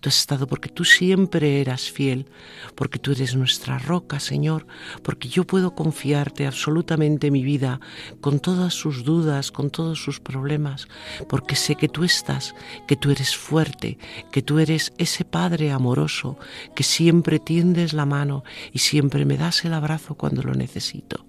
tú 0.00 0.08
has 0.08 0.16
estado 0.16 0.46
porque 0.46 0.70
tú 0.70 0.86
siempre 0.86 1.60
eras 1.60 1.90
fiel, 1.90 2.30
porque 2.74 2.98
tú 2.98 3.12
eres 3.12 3.36
nuestra 3.36 3.78
roca, 3.78 4.18
Señor, 4.18 4.66
porque 5.02 5.28
yo 5.28 5.44
puedo 5.44 5.74
confiarte 5.74 6.46
absolutamente 6.46 7.30
mi 7.30 7.44
vida 7.44 7.80
con 8.22 8.40
todas 8.40 8.72
sus 8.72 9.04
dudas, 9.04 9.52
con 9.52 9.68
todos 9.68 10.02
sus 10.02 10.18
problemas, 10.18 10.88
porque 11.28 11.54
sé 11.54 11.74
que 11.74 11.88
tú 11.88 12.04
estás, 12.04 12.54
que 12.88 12.96
tú 12.96 13.10
eres 13.10 13.36
fuerte, 13.36 13.98
que 14.30 14.40
tú 14.40 14.58
eres 14.58 14.94
ese 14.96 15.26
Padre 15.26 15.70
amoroso, 15.70 16.38
que 16.74 16.82
siempre 16.82 17.38
tiendes 17.38 17.92
la 17.92 18.06
mano 18.06 18.42
y 18.72 18.78
siempre 18.78 19.26
me 19.26 19.36
das 19.36 19.66
el 19.66 19.74
abrazo 19.74 20.14
cuando 20.14 20.42
lo 20.42 20.54
necesito. 20.54 21.26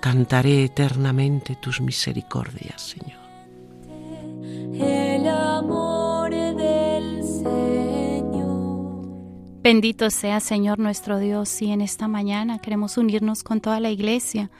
Cantaré 0.00 0.64
eternamente 0.64 1.56
tus 1.56 1.80
misericordias, 1.80 2.80
Señor. 2.80 3.18
El 4.74 5.26
amor 5.26 6.30
del 6.30 7.24
Señor. 7.24 9.08
Bendito 9.60 10.10
sea 10.10 10.38
Señor 10.38 10.78
nuestro 10.78 11.18
Dios 11.18 11.60
y 11.62 11.72
en 11.72 11.80
esta 11.80 12.06
mañana 12.06 12.60
queremos 12.60 12.96
unirnos 12.96 13.42
con 13.42 13.60
toda 13.60 13.80
la 13.80 13.90
iglesia 13.90 14.50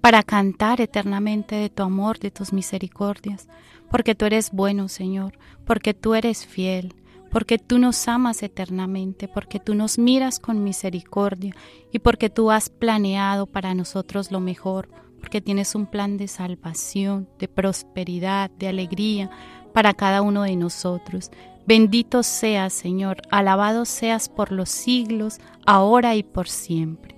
para 0.00 0.22
cantar 0.22 0.80
eternamente 0.80 1.56
de 1.56 1.68
tu 1.68 1.82
amor, 1.82 2.18
de 2.18 2.30
tus 2.30 2.52
misericordias, 2.52 3.46
porque 3.90 4.14
tú 4.14 4.24
eres 4.24 4.52
bueno, 4.52 4.88
Señor, 4.88 5.38
porque 5.66 5.92
tú 5.92 6.14
eres 6.14 6.46
fiel, 6.46 6.94
porque 7.30 7.58
tú 7.58 7.78
nos 7.78 8.08
amas 8.08 8.42
eternamente, 8.42 9.28
porque 9.28 9.60
tú 9.60 9.74
nos 9.74 9.98
miras 9.98 10.38
con 10.38 10.64
misericordia 10.64 11.54
y 11.92 11.98
porque 11.98 12.30
tú 12.30 12.50
has 12.50 12.70
planeado 12.70 13.46
para 13.46 13.74
nosotros 13.74 14.30
lo 14.30 14.40
mejor, 14.40 14.88
porque 15.20 15.40
tienes 15.40 15.74
un 15.74 15.86
plan 15.86 16.16
de 16.16 16.28
salvación, 16.28 17.28
de 17.38 17.48
prosperidad, 17.48 18.50
de 18.50 18.68
alegría 18.68 19.30
para 19.72 19.94
cada 19.94 20.22
uno 20.22 20.42
de 20.42 20.56
nosotros. 20.56 21.30
Bendito 21.66 22.22
seas, 22.22 22.72
Señor, 22.72 23.18
alabado 23.30 23.84
seas 23.84 24.28
por 24.28 24.52
los 24.52 24.70
siglos, 24.70 25.38
ahora 25.66 26.16
y 26.16 26.22
por 26.22 26.48
siempre. 26.48 27.14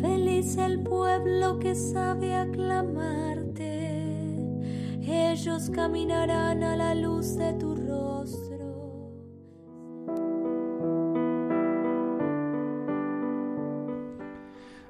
Feliz 0.00 0.56
el 0.56 0.80
pueblo 0.80 1.60
que 1.60 1.76
sabe 1.76 2.34
aclamarte 2.34 4.05
ellos 5.08 5.70
caminarán 5.70 6.62
a 6.62 6.76
la 6.76 6.94
luz 6.94 7.36
de 7.36 7.52
tu 7.54 7.76
rostro. 7.76 8.66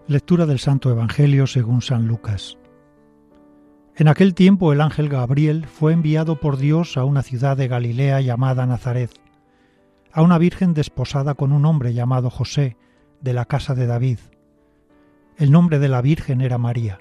Lectura 0.09 0.47
del 0.47 0.59
Santo 0.59 0.91
Evangelio 0.91 1.47
según 1.47 1.83
San 1.83 2.07
Lucas. 2.07 2.57
En 3.97 4.09
aquel 4.09 4.35
tiempo 4.35 4.73
el 4.73 4.81
ángel 4.81 5.09
Gabriel 5.09 5.67
fue 5.67 5.93
enviado 5.93 6.38
por 6.38 6.59
Dios 6.59 6.97
a 6.97 7.05
una 7.05 7.23
ciudad 7.23 7.57
de 7.57 7.69
Galilea 7.69 8.21
llamada 8.21 8.67
Nazaret, 8.67 9.11
a 10.12 10.23
una 10.23 10.38
virgen 10.38 10.75
desposada 10.75 11.35
con 11.35 11.53
un 11.53 11.64
hombre 11.64 11.95
llamado 11.95 12.31
José, 12.31 12.77
de 13.21 13.33
la 13.33 13.47
casa 13.47 13.75
de 13.75 13.87
David. 13.87 14.19
El 15.38 15.51
nombre 15.51 15.79
de 15.79 15.88
la 15.88 16.03
virgen 16.03 16.41
era 16.41 16.59
María. 16.59 17.01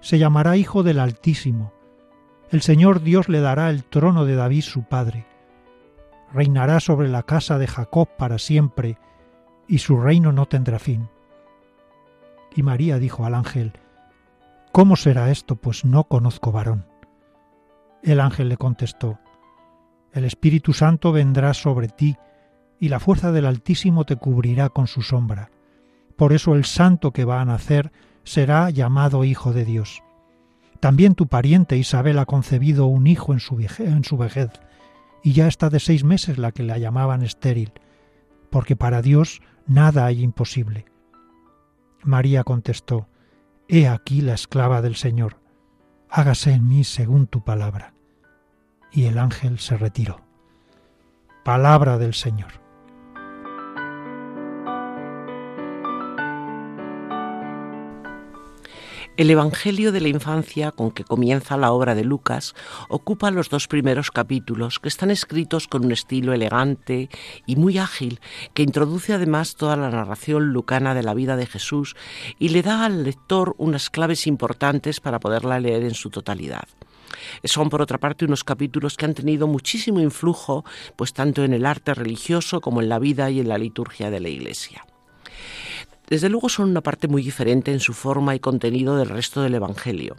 se 0.00 0.18
llamará 0.18 0.56
Hijo 0.56 0.82
del 0.82 0.98
Altísimo. 0.98 1.72
El 2.50 2.62
Señor 2.62 3.02
Dios 3.02 3.28
le 3.28 3.40
dará 3.40 3.70
el 3.70 3.84
trono 3.84 4.24
de 4.24 4.34
David 4.34 4.62
su 4.62 4.82
padre. 4.84 5.26
Reinará 6.32 6.80
sobre 6.80 7.08
la 7.08 7.22
casa 7.22 7.58
de 7.58 7.66
Jacob 7.66 8.08
para 8.16 8.38
siempre, 8.38 8.98
y 9.68 9.78
su 9.78 10.00
reino 10.00 10.32
no 10.32 10.46
tendrá 10.46 10.78
fin. 10.78 11.08
Y 12.54 12.62
María 12.62 12.98
dijo 12.98 13.24
al 13.24 13.34
ángel, 13.34 13.72
¿Cómo 14.72 14.96
será 14.96 15.30
esto, 15.30 15.56
pues 15.56 15.84
no 15.84 16.04
conozco 16.04 16.52
varón? 16.52 16.86
El 18.02 18.20
ángel 18.20 18.48
le 18.48 18.56
contestó, 18.56 19.18
El 20.12 20.24
Espíritu 20.24 20.72
Santo 20.72 21.12
vendrá 21.12 21.54
sobre 21.54 21.88
ti, 21.88 22.16
y 22.78 22.88
la 22.88 22.98
fuerza 22.98 23.30
del 23.30 23.46
Altísimo 23.46 24.04
te 24.06 24.16
cubrirá 24.16 24.70
con 24.70 24.86
su 24.86 25.02
sombra. 25.02 25.50
Por 26.16 26.32
eso 26.32 26.54
el 26.54 26.64
santo 26.64 27.12
que 27.12 27.24
va 27.24 27.40
a 27.40 27.44
nacer 27.44 27.92
será 28.24 28.70
llamado 28.70 29.24
Hijo 29.24 29.52
de 29.52 29.64
Dios. 29.64 30.02
También 30.80 31.14
tu 31.14 31.26
pariente 31.26 31.76
Isabel 31.76 32.18
ha 32.18 32.26
concebido 32.26 32.86
un 32.86 33.06
hijo 33.06 33.32
en 33.32 33.40
su, 33.40 33.56
vejez, 34.16 34.50
y 35.22 35.32
ya 35.32 35.46
está 35.46 35.68
de 35.68 35.80
seis 35.80 36.04
meses 36.04 36.38
la 36.38 36.52
que 36.52 36.62
la 36.62 36.78
llamaban 36.78 37.22
estéril, 37.22 37.72
porque 38.50 38.76
para 38.76 39.02
Dios 39.02 39.42
nada 39.66 40.06
hay 40.06 40.22
imposible. 40.22 40.86
María 42.02 42.44
contestó, 42.44 43.08
He 43.68 43.86
aquí 43.86 44.22
la 44.22 44.34
esclava 44.34 44.82
del 44.82 44.96
Señor, 44.96 45.36
hágase 46.08 46.52
en 46.52 46.66
mí 46.66 46.82
según 46.84 47.26
tu 47.26 47.44
palabra. 47.44 47.94
Y 48.90 49.04
el 49.04 49.18
ángel 49.18 49.60
se 49.60 49.76
retiró. 49.76 50.20
Palabra 51.44 51.98
del 51.98 52.14
Señor. 52.14 52.59
El 59.20 59.28
Evangelio 59.28 59.92
de 59.92 60.00
la 60.00 60.08
infancia 60.08 60.70
con 60.70 60.92
que 60.92 61.04
comienza 61.04 61.58
la 61.58 61.72
obra 61.72 61.94
de 61.94 62.04
Lucas 62.04 62.54
ocupa 62.88 63.30
los 63.30 63.50
dos 63.50 63.68
primeros 63.68 64.10
capítulos 64.10 64.78
que 64.78 64.88
están 64.88 65.10
escritos 65.10 65.68
con 65.68 65.84
un 65.84 65.92
estilo 65.92 66.32
elegante 66.32 67.10
y 67.44 67.56
muy 67.56 67.76
ágil 67.76 68.18
que 68.54 68.62
introduce 68.62 69.12
además 69.12 69.56
toda 69.56 69.76
la 69.76 69.90
narración 69.90 70.54
lucana 70.54 70.94
de 70.94 71.02
la 71.02 71.12
vida 71.12 71.36
de 71.36 71.44
Jesús 71.44 71.96
y 72.38 72.48
le 72.48 72.62
da 72.62 72.86
al 72.86 73.04
lector 73.04 73.54
unas 73.58 73.90
claves 73.90 74.26
importantes 74.26 75.00
para 75.00 75.20
poderla 75.20 75.60
leer 75.60 75.82
en 75.82 75.92
su 75.92 76.08
totalidad. 76.08 76.64
Son, 77.44 77.68
por 77.68 77.82
otra 77.82 77.98
parte, 77.98 78.24
unos 78.24 78.42
capítulos 78.42 78.96
que 78.96 79.04
han 79.04 79.12
tenido 79.12 79.46
muchísimo 79.46 80.00
influjo, 80.00 80.64
pues 80.96 81.12
tanto 81.12 81.44
en 81.44 81.52
el 81.52 81.66
arte 81.66 81.92
religioso 81.92 82.62
como 82.62 82.80
en 82.80 82.88
la 82.88 82.98
vida 82.98 83.28
y 83.28 83.40
en 83.40 83.48
la 83.48 83.58
liturgia 83.58 84.10
de 84.10 84.20
la 84.20 84.30
Iglesia. 84.30 84.82
Desde 86.10 86.28
luego 86.28 86.48
son 86.48 86.70
una 86.70 86.80
parte 86.80 87.06
muy 87.06 87.22
diferente 87.22 87.72
en 87.72 87.78
su 87.78 87.94
forma 87.94 88.34
y 88.34 88.40
contenido 88.40 88.96
del 88.96 89.08
resto 89.08 89.42
del 89.42 89.54
Evangelio. 89.54 90.16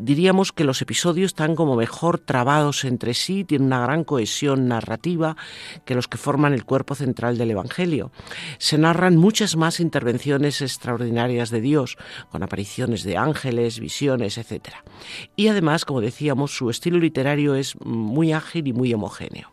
Diríamos 0.00 0.50
que 0.50 0.64
los 0.64 0.80
episodios 0.80 1.26
están 1.26 1.54
como 1.56 1.76
mejor 1.76 2.18
trabados 2.18 2.86
entre 2.86 3.12
sí, 3.12 3.44
tienen 3.44 3.66
una 3.66 3.82
gran 3.82 4.04
cohesión 4.04 4.66
narrativa 4.66 5.36
que 5.84 5.94
los 5.94 6.08
que 6.08 6.16
forman 6.16 6.54
el 6.54 6.64
cuerpo 6.64 6.94
central 6.94 7.36
del 7.36 7.50
Evangelio. 7.50 8.12
Se 8.56 8.78
narran 8.78 9.18
muchas 9.18 9.56
más 9.56 9.78
intervenciones 9.78 10.62
extraordinarias 10.62 11.50
de 11.50 11.60
Dios, 11.60 11.98
con 12.30 12.42
apariciones 12.42 13.04
de 13.04 13.18
ángeles, 13.18 13.80
visiones, 13.80 14.38
etc. 14.38 14.68
Y 15.36 15.48
además, 15.48 15.84
como 15.84 16.00
decíamos, 16.00 16.56
su 16.56 16.70
estilo 16.70 16.98
literario 16.98 17.56
es 17.56 17.78
muy 17.84 18.32
ágil 18.32 18.68
y 18.68 18.72
muy 18.72 18.94
homogéneo. 18.94 19.52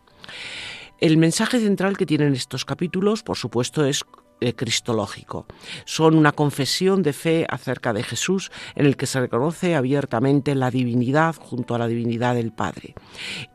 El 0.98 1.18
mensaje 1.18 1.58
central 1.58 1.98
que 1.98 2.06
tienen 2.06 2.32
estos 2.32 2.64
capítulos, 2.64 3.22
por 3.22 3.36
supuesto, 3.36 3.84
es 3.84 4.04
eh, 4.42 4.54
cristológico. 4.54 5.46
Son 5.84 6.16
una 6.16 6.32
confesión 6.32 7.02
de 7.02 7.12
fe 7.12 7.46
acerca 7.48 7.92
de 7.92 8.02
Jesús 8.02 8.50
en 8.74 8.86
el 8.86 8.96
que 8.96 9.06
se 9.06 9.20
reconoce 9.20 9.74
abiertamente 9.74 10.54
la 10.54 10.70
divinidad 10.70 11.36
junto 11.36 11.74
a 11.74 11.78
la 11.78 11.86
divinidad 11.86 12.34
del 12.34 12.52
Padre. 12.52 12.94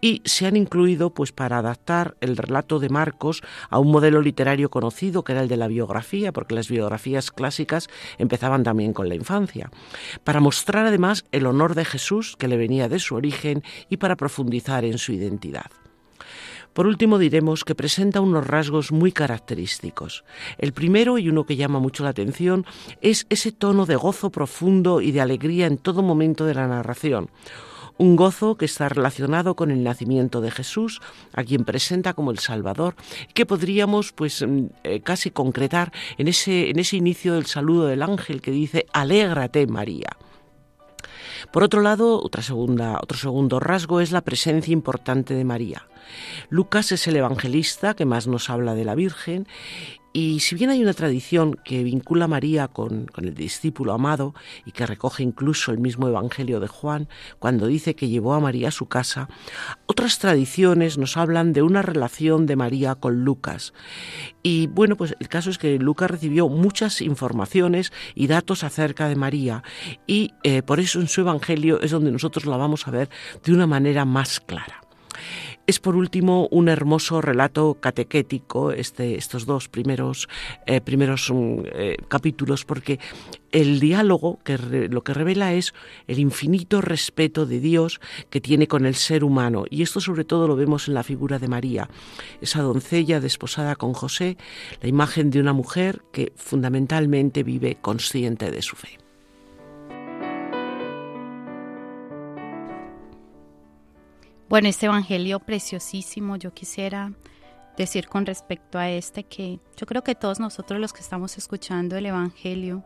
Y 0.02 0.22
se 0.26 0.48
han 0.48 0.56
incluido 0.56 1.14
pues 1.14 1.32
para 1.32 1.58
adaptar 1.60 2.16
el 2.22 2.38
relato 2.38 2.80
de 2.80 2.90
Marcos 2.90 3.42
a 3.70 3.80
un 3.80 3.92
modelo 3.92 4.22
literario 4.22 4.70
conocido 4.70 5.24
que 5.24 5.34
era 5.34 5.42
el 5.42 5.48
de 5.48 5.58
la 5.58 5.68
biografía, 5.68 6.32
porque 6.32 6.56
las 6.56 6.70
biografías 6.70 7.32
clásicas 7.32 7.90
empezaban 8.18 8.64
también 8.64 8.94
con 8.94 9.10
la 9.10 9.16
infancia, 9.16 9.70
para 10.24 10.40
mostrar 10.40 10.86
además 10.86 11.26
el 11.32 11.46
honor 11.46 11.76
de 11.76 11.86
Jesús 11.86 12.36
que 12.38 12.48
le 12.48 12.58
venía 12.58 12.90
de 12.90 13.00
su 13.00 13.16
origen 13.16 13.64
y 13.90 13.98
para 13.98 14.16
profundizar 14.16 14.86
en 14.86 14.98
su 14.98 15.12
identidad. 15.12 15.72
Por 16.78 16.86
último 16.86 17.18
diremos 17.18 17.66
que 17.66 17.74
presenta 17.74 18.22
unos 18.22 18.46
rasgos 18.46 18.92
muy 18.92 19.12
característicos. 19.12 20.24
El 20.60 20.74
primero, 20.74 21.18
y 21.18 21.28
uno 21.28 21.44
que 21.44 21.56
llama 21.56 21.80
mucho 21.80 22.04
la 22.04 22.12
atención, 22.12 22.68
es 23.02 23.26
ese 23.32 23.52
tono 23.52 23.88
de 23.88 23.96
gozo 23.96 24.30
profundo 24.30 25.02
y 25.02 25.12
de 25.12 25.20
alegría 25.20 25.66
en 25.66 25.80
todo 25.80 26.04
momento 26.04 26.46
de 26.46 26.54
la 26.54 26.68
narración 26.68 27.32
un 27.98 28.16
gozo 28.16 28.58
que 28.58 28.66
está 28.66 28.90
relacionado 28.90 29.56
con 29.56 29.72
el 29.72 29.84
nacimiento 29.84 30.40
de 30.40 30.52
Jesús, 30.52 31.02
a 31.34 31.44
quien 31.44 31.66
presenta 31.66 32.14
como 32.14 32.30
el 32.30 32.38
Salvador, 32.38 32.94
que 33.34 33.48
podríamos 33.48 34.12
pues 34.12 34.46
mm, 34.48 34.66
eh, 34.84 35.02
casi 35.02 35.32
concretar 35.32 35.92
en 36.20 36.28
ese, 36.28 36.70
en 36.70 36.78
ese 36.78 36.96
inicio 36.96 37.34
del 37.34 37.48
saludo 37.48 37.88
del 37.88 38.04
ángel 38.04 38.40
que 38.40 38.52
dice, 38.52 38.86
alégrate 38.94 39.66
María. 39.66 40.16
Por 41.52 41.64
otro 41.64 41.82
lado, 41.82 42.22
otra 42.22 42.44
segunda, 42.44 43.00
otro 43.02 43.18
segundo 43.18 43.60
rasgo 43.60 44.00
es 44.00 44.12
la 44.12 44.22
presencia 44.22 44.72
importante 44.72 45.34
de 45.34 45.44
María. 45.44 45.88
Lucas 46.50 46.92
es 46.92 47.08
el 47.08 47.16
evangelista 47.16 47.94
que 47.96 48.06
más 48.06 48.28
nos 48.28 48.50
habla 48.50 48.76
de 48.76 48.86
la 48.86 48.96
Virgen 48.96 49.48
y 50.20 50.40
si 50.40 50.56
bien 50.56 50.72
hay 50.72 50.82
una 50.82 50.96
tradición 50.96 51.60
que 51.64 51.84
vincula 51.84 52.26
a 52.26 52.28
María 52.28 52.68
con, 52.70 53.06
el 53.18 53.36
discípulo 53.36 53.94
amado 53.94 54.34
y 54.66 54.72
que 54.72 54.88
recoge 54.88 55.22
incluso 55.22 55.72
el 55.72 55.78
mismo 55.78 56.08
Evangelio 56.08 56.60
de 56.60 56.68
Juan 56.68 57.08
cuando 57.38 57.68
dice 57.68 57.96
que 57.96 58.08
llevó 58.08 58.34
a 58.34 58.40
María 58.40 58.70
a 58.70 58.72
su 58.72 58.88
casa, 58.88 59.30
otras 59.86 60.18
tradiciones 60.18 60.98
nos 60.98 61.18
hablan 61.18 61.54
de 61.54 61.62
una 61.62 61.84
relación 61.84 62.48
de 62.48 62.56
María 62.56 62.96
con 62.96 63.26
Lucas. 63.26 63.76
Y 64.42 64.66
bueno, 64.66 64.98
pues 64.98 65.16
el 65.20 65.28
caso 65.30 65.52
es 65.52 65.60
que 65.60 65.78
Lucas 65.78 66.10
recibió 66.10 66.50
muchas 66.50 67.02
informaciones 67.02 67.94
y 68.16 68.26
datos 68.26 68.64
acerca 68.64 69.10
de 69.10 69.18
María 69.18 69.62
y 70.08 70.34
eh, 70.42 70.64
por 70.64 70.80
eso 70.80 71.00
en 71.00 71.10
su 71.10 71.22
Evangelio 71.22 71.80
es 71.80 71.92
donde 71.92 72.12
nosotros 72.12 72.48
la 72.48 72.58
vamos 72.58 72.88
a 72.88 72.92
ver 72.92 73.12
de 73.44 73.54
una 73.54 73.68
manera 73.68 74.04
más 74.04 74.40
clara. 74.40 74.82
Es 75.68 75.80
por 75.80 75.98
último 75.98 76.48
un 76.50 76.70
hermoso 76.70 77.20
relato 77.20 77.78
catequético, 77.82 78.72
este, 78.72 79.16
estos 79.16 79.46
dos 79.46 79.68
primeros, 79.68 80.30
eh, 80.66 80.80
primeros 80.80 81.30
mm, 81.30 81.60
eh, 81.74 81.98
capítulos, 82.08 82.64
porque 82.64 83.02
el 83.52 83.82
diálogo 83.82 84.40
que 84.46 84.58
lo 84.58 85.04
que 85.04 85.14
revela 85.14 85.54
es 85.54 85.74
el 86.08 86.20
infinito 86.20 86.80
respeto 86.80 87.46
de 87.46 87.60
Dios 87.60 88.00
que 88.30 88.40
tiene 88.40 88.68
con 88.68 88.86
el 88.86 88.96
ser 88.96 89.26
humano. 89.26 89.66
Y 89.70 89.82
esto 89.82 90.00
sobre 90.00 90.24
todo 90.24 90.48
lo 90.48 90.56
vemos 90.56 90.88
en 90.88 90.94
la 90.94 91.04
figura 91.04 91.38
de 91.38 91.50
María, 91.50 91.90
esa 92.40 92.62
doncella 92.62 93.20
desposada 93.20 93.76
con 93.76 93.92
José, 93.92 94.38
la 94.82 94.88
imagen 94.88 95.32
de 95.32 95.42
una 95.42 95.52
mujer 95.52 96.02
que 96.14 96.32
fundamentalmente 96.38 97.44
vive 97.44 97.76
consciente 97.82 98.52
de 98.52 98.62
su 98.62 98.78
fe. 98.78 99.07
Bueno, 104.50 104.70
este 104.70 104.86
Evangelio 104.86 105.42
preciosísimo, 105.42 106.38
yo 106.38 106.54
quisiera 106.54 107.12
decir 107.76 108.08
con 108.08 108.26
respecto 108.26 108.80
a 108.80 108.90
este 108.90 109.26
que 109.26 109.60
yo 109.76 109.86
creo 109.86 110.06
que 110.06 110.16
todos 110.16 110.40
nosotros 110.40 110.80
los 110.80 110.94
que 110.94 111.02
estamos 111.02 111.38
escuchando 111.38 111.98
el 111.98 112.06
Evangelio, 112.06 112.86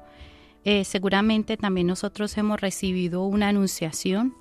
eh, 0.64 0.84
seguramente 0.86 1.58
también 1.58 1.86
nosotros 1.86 2.36
hemos 2.40 2.60
recibido 2.60 3.24
una 3.26 3.50
anunciación. 3.50 4.34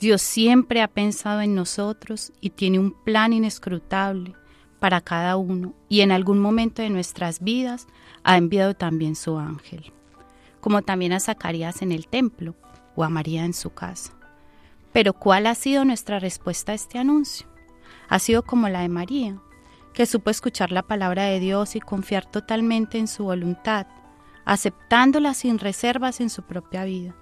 Dios 0.00 0.22
siempre 0.22 0.82
ha 0.82 0.88
pensado 0.88 1.40
en 1.40 1.54
nosotros 1.54 2.32
y 2.40 2.50
tiene 2.50 2.80
un 2.80 3.00
plan 3.04 3.32
inescrutable 3.32 4.34
para 4.80 5.00
cada 5.02 5.36
uno 5.36 5.72
y 5.88 6.00
en 6.00 6.10
algún 6.10 6.40
momento 6.40 6.82
de 6.82 6.90
nuestras 6.90 7.38
vidas 7.38 7.86
ha 8.24 8.36
enviado 8.36 8.74
también 8.74 9.14
su 9.14 9.38
ángel, 9.38 9.92
como 10.60 10.82
también 10.82 11.12
a 11.12 11.20
Zacarías 11.20 11.80
en 11.80 11.92
el 11.92 12.08
templo 12.08 12.56
o 12.96 13.04
a 13.04 13.08
María 13.08 13.44
en 13.44 13.54
su 13.54 13.70
casa. 13.70 14.19
Pero 14.92 15.12
¿cuál 15.12 15.46
ha 15.46 15.54
sido 15.54 15.84
nuestra 15.84 16.18
respuesta 16.18 16.72
a 16.72 16.74
este 16.74 16.98
anuncio? 16.98 17.46
Ha 18.08 18.18
sido 18.18 18.42
como 18.42 18.68
la 18.68 18.80
de 18.80 18.88
María, 18.88 19.40
que 19.92 20.06
supo 20.06 20.30
escuchar 20.30 20.72
la 20.72 20.82
palabra 20.82 21.24
de 21.24 21.40
Dios 21.40 21.76
y 21.76 21.80
confiar 21.80 22.26
totalmente 22.26 22.98
en 22.98 23.08
su 23.08 23.24
voluntad, 23.24 23.86
aceptándola 24.44 25.34
sin 25.34 25.58
reservas 25.58 26.20
en 26.20 26.30
su 26.30 26.42
propia 26.42 26.84
vida. 26.84 27.14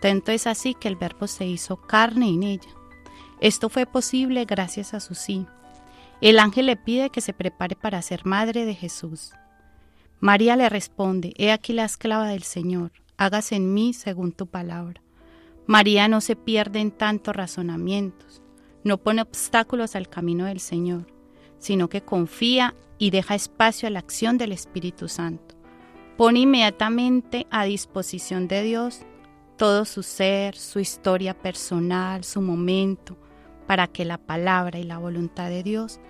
Tanto 0.00 0.32
es 0.32 0.46
así 0.46 0.74
que 0.74 0.88
el 0.88 0.96
Verbo 0.96 1.26
se 1.26 1.46
hizo 1.46 1.76
carne 1.76 2.28
en 2.28 2.42
ella. 2.42 2.70
Esto 3.40 3.68
fue 3.68 3.86
posible 3.86 4.44
gracias 4.46 4.94
a 4.94 5.00
su 5.00 5.14
sí. 5.14 5.46
El 6.20 6.38
ángel 6.38 6.66
le 6.66 6.76
pide 6.76 7.10
que 7.10 7.20
se 7.20 7.32
prepare 7.32 7.76
para 7.76 8.00
ser 8.02 8.24
madre 8.24 8.64
de 8.64 8.74
Jesús. 8.74 9.32
María 10.20 10.56
le 10.56 10.68
responde, 10.68 11.32
He 11.36 11.50
aquí 11.50 11.72
la 11.72 11.84
esclava 11.84 12.28
del 12.28 12.42
Señor, 12.42 12.92
hágase 13.16 13.56
en 13.56 13.72
mí 13.72 13.94
según 13.94 14.32
tu 14.32 14.46
palabra. 14.46 15.00
María 15.66 16.08
no 16.08 16.20
se 16.20 16.36
pierde 16.36 16.80
en 16.80 16.90
tantos 16.90 17.34
razonamientos, 17.36 18.42
no 18.84 18.98
pone 18.98 19.22
obstáculos 19.22 19.94
al 19.94 20.08
camino 20.08 20.46
del 20.46 20.60
Señor, 20.60 21.06
sino 21.58 21.88
que 21.88 22.02
confía 22.02 22.74
y 22.98 23.10
deja 23.10 23.34
espacio 23.34 23.86
a 23.86 23.90
la 23.90 23.98
acción 23.98 24.38
del 24.38 24.52
Espíritu 24.52 25.08
Santo. 25.08 25.54
Pone 26.16 26.40
inmediatamente 26.40 27.46
a 27.50 27.64
disposición 27.64 28.48
de 28.48 28.62
Dios 28.62 29.00
todo 29.56 29.84
su 29.84 30.02
ser, 30.02 30.56
su 30.56 30.80
historia 30.80 31.34
personal, 31.34 32.24
su 32.24 32.40
momento, 32.40 33.16
para 33.66 33.86
que 33.86 34.04
la 34.04 34.18
palabra 34.18 34.78
y 34.78 34.84
la 34.84 34.98
voluntad 34.98 35.48
de 35.48 35.62
Dios 35.62 36.00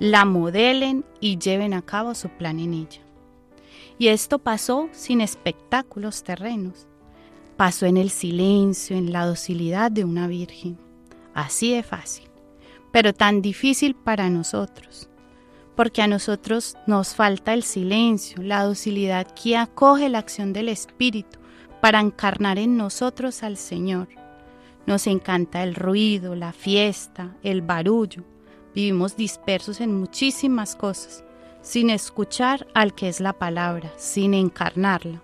la 0.00 0.24
modelen 0.24 1.04
y 1.20 1.38
lleven 1.38 1.74
a 1.74 1.82
cabo 1.82 2.14
su 2.14 2.30
plan 2.30 2.58
en 2.58 2.72
ella. 2.72 3.02
Y 3.98 4.08
esto 4.08 4.38
pasó 4.38 4.88
sin 4.92 5.20
espectáculos 5.20 6.24
terrenos, 6.24 6.88
pasó 7.60 7.84
en 7.84 7.98
el 7.98 8.08
silencio, 8.08 8.96
en 8.96 9.12
la 9.12 9.26
docilidad 9.26 9.90
de 9.90 10.02
una 10.02 10.26
virgen. 10.28 10.78
Así 11.34 11.74
de 11.74 11.82
fácil, 11.82 12.26
pero 12.90 13.12
tan 13.12 13.42
difícil 13.42 13.94
para 13.94 14.30
nosotros, 14.30 15.10
porque 15.76 16.00
a 16.00 16.06
nosotros 16.06 16.78
nos 16.86 17.14
falta 17.14 17.52
el 17.52 17.62
silencio, 17.62 18.42
la 18.42 18.64
docilidad 18.64 19.26
que 19.32 19.58
acoge 19.58 20.08
la 20.08 20.20
acción 20.20 20.54
del 20.54 20.70
Espíritu 20.70 21.38
para 21.82 22.00
encarnar 22.00 22.58
en 22.58 22.78
nosotros 22.78 23.42
al 23.42 23.58
Señor. 23.58 24.08
Nos 24.86 25.06
encanta 25.06 25.62
el 25.62 25.74
ruido, 25.74 26.34
la 26.34 26.54
fiesta, 26.54 27.36
el 27.42 27.60
barullo. 27.60 28.24
Vivimos 28.74 29.18
dispersos 29.18 29.82
en 29.82 30.00
muchísimas 30.00 30.76
cosas, 30.76 31.24
sin 31.60 31.90
escuchar 31.90 32.66
al 32.72 32.94
que 32.94 33.10
es 33.10 33.20
la 33.20 33.34
palabra, 33.34 33.92
sin 33.98 34.32
encarnarla. 34.32 35.20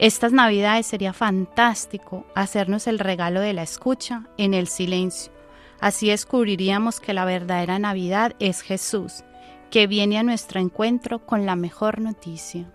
Estas 0.00 0.32
navidades 0.32 0.86
sería 0.86 1.12
fantástico 1.12 2.24
hacernos 2.34 2.86
el 2.86 2.98
regalo 2.98 3.42
de 3.42 3.52
la 3.52 3.62
escucha 3.62 4.24
en 4.38 4.54
el 4.54 4.66
silencio. 4.66 5.30
Así 5.78 6.08
descubriríamos 6.08 7.00
que 7.00 7.12
la 7.12 7.26
verdadera 7.26 7.78
Navidad 7.78 8.34
es 8.38 8.62
Jesús, 8.62 9.24
que 9.70 9.86
viene 9.86 10.16
a 10.16 10.22
nuestro 10.22 10.58
encuentro 10.58 11.26
con 11.26 11.44
la 11.44 11.54
mejor 11.54 12.00
noticia. 12.00 12.72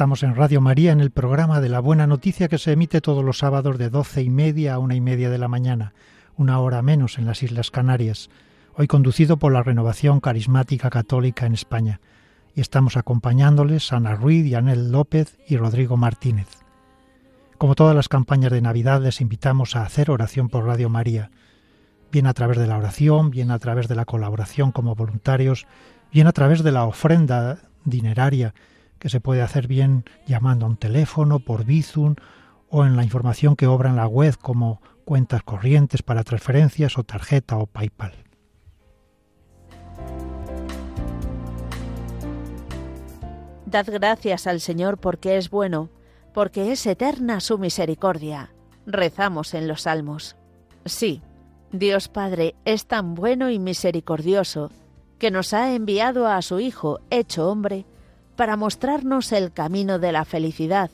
Estamos 0.00 0.22
en 0.22 0.34
Radio 0.34 0.62
María 0.62 0.92
en 0.92 1.00
el 1.00 1.10
programa 1.10 1.60
de 1.60 1.68
la 1.68 1.78
Buena 1.78 2.06
Noticia 2.06 2.48
que 2.48 2.56
se 2.56 2.72
emite 2.72 3.02
todos 3.02 3.22
los 3.22 3.36
sábados 3.36 3.76
de 3.76 3.90
doce 3.90 4.22
y 4.22 4.30
media 4.30 4.72
a 4.72 4.78
una 4.78 4.94
y 4.94 5.00
media 5.02 5.28
de 5.28 5.36
la 5.36 5.46
mañana, 5.46 5.92
una 6.38 6.58
hora 6.58 6.80
menos 6.80 7.18
en 7.18 7.26
las 7.26 7.42
Islas 7.42 7.70
Canarias, 7.70 8.30
hoy 8.74 8.86
conducido 8.86 9.36
por 9.36 9.52
la 9.52 9.62
Renovación 9.62 10.20
Carismática 10.20 10.88
Católica 10.88 11.44
en 11.44 11.52
España. 11.52 12.00
Y 12.54 12.62
estamos 12.62 12.96
acompañándoles 12.96 13.92
Ana 13.92 14.14
Ruiz, 14.14 14.48
Yanel 14.48 14.90
López 14.90 15.36
y 15.46 15.58
Rodrigo 15.58 15.98
Martínez. 15.98 16.48
Como 17.58 17.74
todas 17.74 17.94
las 17.94 18.08
campañas 18.08 18.52
de 18.52 18.62
Navidad, 18.62 19.02
les 19.02 19.20
invitamos 19.20 19.76
a 19.76 19.82
hacer 19.82 20.10
oración 20.10 20.48
por 20.48 20.64
Radio 20.64 20.88
María, 20.88 21.30
bien 22.10 22.26
a 22.26 22.32
través 22.32 22.56
de 22.56 22.66
la 22.66 22.78
oración, 22.78 23.30
bien 23.30 23.50
a 23.50 23.58
través 23.58 23.86
de 23.86 23.96
la 23.96 24.06
colaboración 24.06 24.72
como 24.72 24.94
voluntarios, 24.94 25.66
bien 26.10 26.26
a 26.26 26.32
través 26.32 26.62
de 26.62 26.72
la 26.72 26.86
ofrenda 26.86 27.58
dineraria 27.84 28.54
que 29.00 29.08
se 29.08 29.20
puede 29.20 29.42
hacer 29.42 29.66
bien 29.66 30.04
llamando 30.26 30.66
a 30.66 30.68
un 30.68 30.76
teléfono, 30.76 31.40
por 31.40 31.64
Bizum 31.64 32.14
o 32.68 32.84
en 32.84 32.96
la 32.96 33.02
información 33.02 33.56
que 33.56 33.66
obra 33.66 33.90
en 33.90 33.96
la 33.96 34.06
web 34.06 34.36
como 34.38 34.80
cuentas 35.04 35.42
corrientes 35.42 36.02
para 36.02 36.22
transferencias 36.22 36.96
o 36.98 37.02
tarjeta 37.02 37.56
o 37.56 37.66
PayPal. 37.66 38.12
Dad 43.66 43.86
gracias 43.90 44.46
al 44.46 44.60
Señor 44.60 44.98
porque 44.98 45.36
es 45.36 45.48
bueno, 45.48 45.88
porque 46.34 46.70
es 46.70 46.86
eterna 46.86 47.40
su 47.40 47.58
misericordia. 47.58 48.52
Rezamos 48.86 49.54
en 49.54 49.66
los 49.66 49.82
salmos. 49.82 50.36
Sí, 50.84 51.22
Dios 51.72 52.08
Padre 52.08 52.54
es 52.64 52.86
tan 52.86 53.14
bueno 53.14 53.50
y 53.50 53.58
misericordioso 53.58 54.70
que 55.18 55.30
nos 55.30 55.54
ha 55.54 55.74
enviado 55.74 56.26
a 56.26 56.42
su 56.42 56.60
Hijo 56.60 57.00
hecho 57.10 57.48
hombre 57.48 57.86
para 58.40 58.56
mostrarnos 58.56 59.32
el 59.32 59.52
camino 59.52 59.98
de 59.98 60.12
la 60.12 60.24
felicidad, 60.24 60.90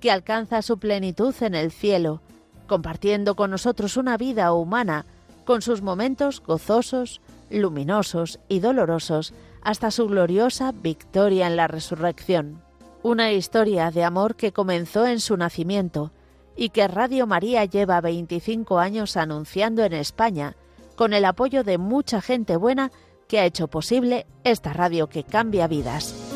que 0.00 0.10
alcanza 0.10 0.62
su 0.62 0.78
plenitud 0.78 1.32
en 1.42 1.54
el 1.54 1.70
cielo, 1.70 2.20
compartiendo 2.66 3.36
con 3.36 3.52
nosotros 3.52 3.96
una 3.96 4.16
vida 4.16 4.52
humana, 4.52 5.06
con 5.44 5.62
sus 5.62 5.80
momentos 5.80 6.42
gozosos, 6.44 7.20
luminosos 7.50 8.40
y 8.48 8.58
dolorosos, 8.58 9.32
hasta 9.62 9.92
su 9.92 10.08
gloriosa 10.08 10.72
victoria 10.72 11.46
en 11.46 11.54
la 11.54 11.68
resurrección. 11.68 12.60
Una 13.04 13.30
historia 13.30 13.92
de 13.92 14.02
amor 14.02 14.34
que 14.34 14.50
comenzó 14.50 15.06
en 15.06 15.20
su 15.20 15.36
nacimiento 15.36 16.10
y 16.56 16.70
que 16.70 16.88
Radio 16.88 17.28
María 17.28 17.64
lleva 17.64 18.00
25 18.00 18.80
años 18.80 19.16
anunciando 19.16 19.84
en 19.84 19.92
España, 19.92 20.56
con 20.96 21.12
el 21.12 21.26
apoyo 21.26 21.62
de 21.62 21.78
mucha 21.78 22.20
gente 22.20 22.56
buena 22.56 22.90
que 23.28 23.38
ha 23.38 23.44
hecho 23.44 23.68
posible 23.68 24.26
esta 24.42 24.72
radio 24.72 25.06
que 25.06 25.22
cambia 25.22 25.68
vidas. 25.68 26.27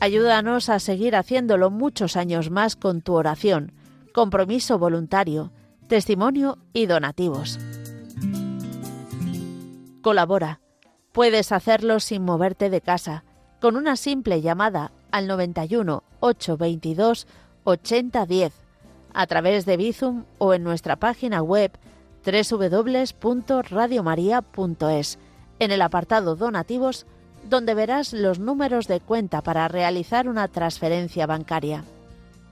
Ayúdanos 0.00 0.68
a 0.68 0.78
seguir 0.78 1.16
haciéndolo 1.16 1.70
muchos 1.70 2.16
años 2.16 2.50
más 2.50 2.76
con 2.76 3.00
tu 3.00 3.14
oración, 3.14 3.72
compromiso 4.14 4.78
voluntario, 4.78 5.50
testimonio 5.88 6.58
y 6.72 6.86
donativos. 6.86 7.58
Colabora. 10.00 10.60
Puedes 11.10 11.50
hacerlo 11.50 11.98
sin 11.98 12.22
moverte 12.22 12.70
de 12.70 12.80
casa, 12.80 13.24
con 13.60 13.74
una 13.74 13.96
simple 13.96 14.40
llamada 14.40 14.92
al 15.10 15.26
91 15.26 16.04
822 16.20 17.26
8010, 17.64 18.52
a 19.14 19.26
través 19.26 19.66
de 19.66 19.76
Bizum 19.76 20.26
o 20.38 20.54
en 20.54 20.62
nuestra 20.62 20.94
página 20.94 21.42
web 21.42 21.72
www.radiomaria.es, 22.24 25.18
en 25.58 25.72
el 25.72 25.82
apartado 25.82 26.36
Donativos 26.36 27.04
donde 27.44 27.74
verás 27.74 28.12
los 28.12 28.38
números 28.38 28.86
de 28.86 29.00
cuenta 29.00 29.42
para 29.42 29.68
realizar 29.68 30.28
una 30.28 30.48
transferencia 30.48 31.26
bancaria. 31.26 31.84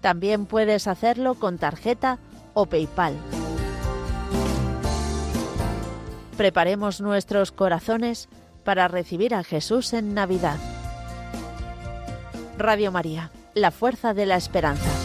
También 0.00 0.46
puedes 0.46 0.86
hacerlo 0.86 1.34
con 1.34 1.58
tarjeta 1.58 2.18
o 2.54 2.66
PayPal. 2.66 3.14
Preparemos 6.36 7.00
nuestros 7.00 7.52
corazones 7.52 8.28
para 8.64 8.88
recibir 8.88 9.34
a 9.34 9.44
Jesús 9.44 9.92
en 9.92 10.14
Navidad. 10.14 10.58
Radio 12.58 12.90
María, 12.92 13.30
la 13.54 13.70
fuerza 13.70 14.14
de 14.14 14.26
la 14.26 14.36
esperanza. 14.36 14.95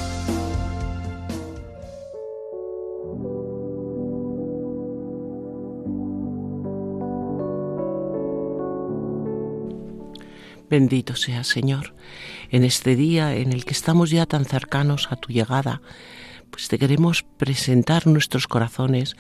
Bendito 10.72 11.18
sea, 11.18 11.44
Señor, 11.44 11.94
en 12.50 12.64
este 12.64 12.96
día 12.96 13.36
en 13.36 13.52
el 13.52 13.66
que 13.66 13.74
estamos 13.74 14.10
ya 14.10 14.26
tan 14.26 14.46
cercanos 14.46 15.10
a 15.12 15.18
tu 15.18 15.34
llegada, 15.34 15.82
pues 16.50 16.70
te 16.70 16.80
queremos 16.80 17.24
presentar 17.24 18.08
nuestros 18.08 18.48
corazones. 18.48 19.18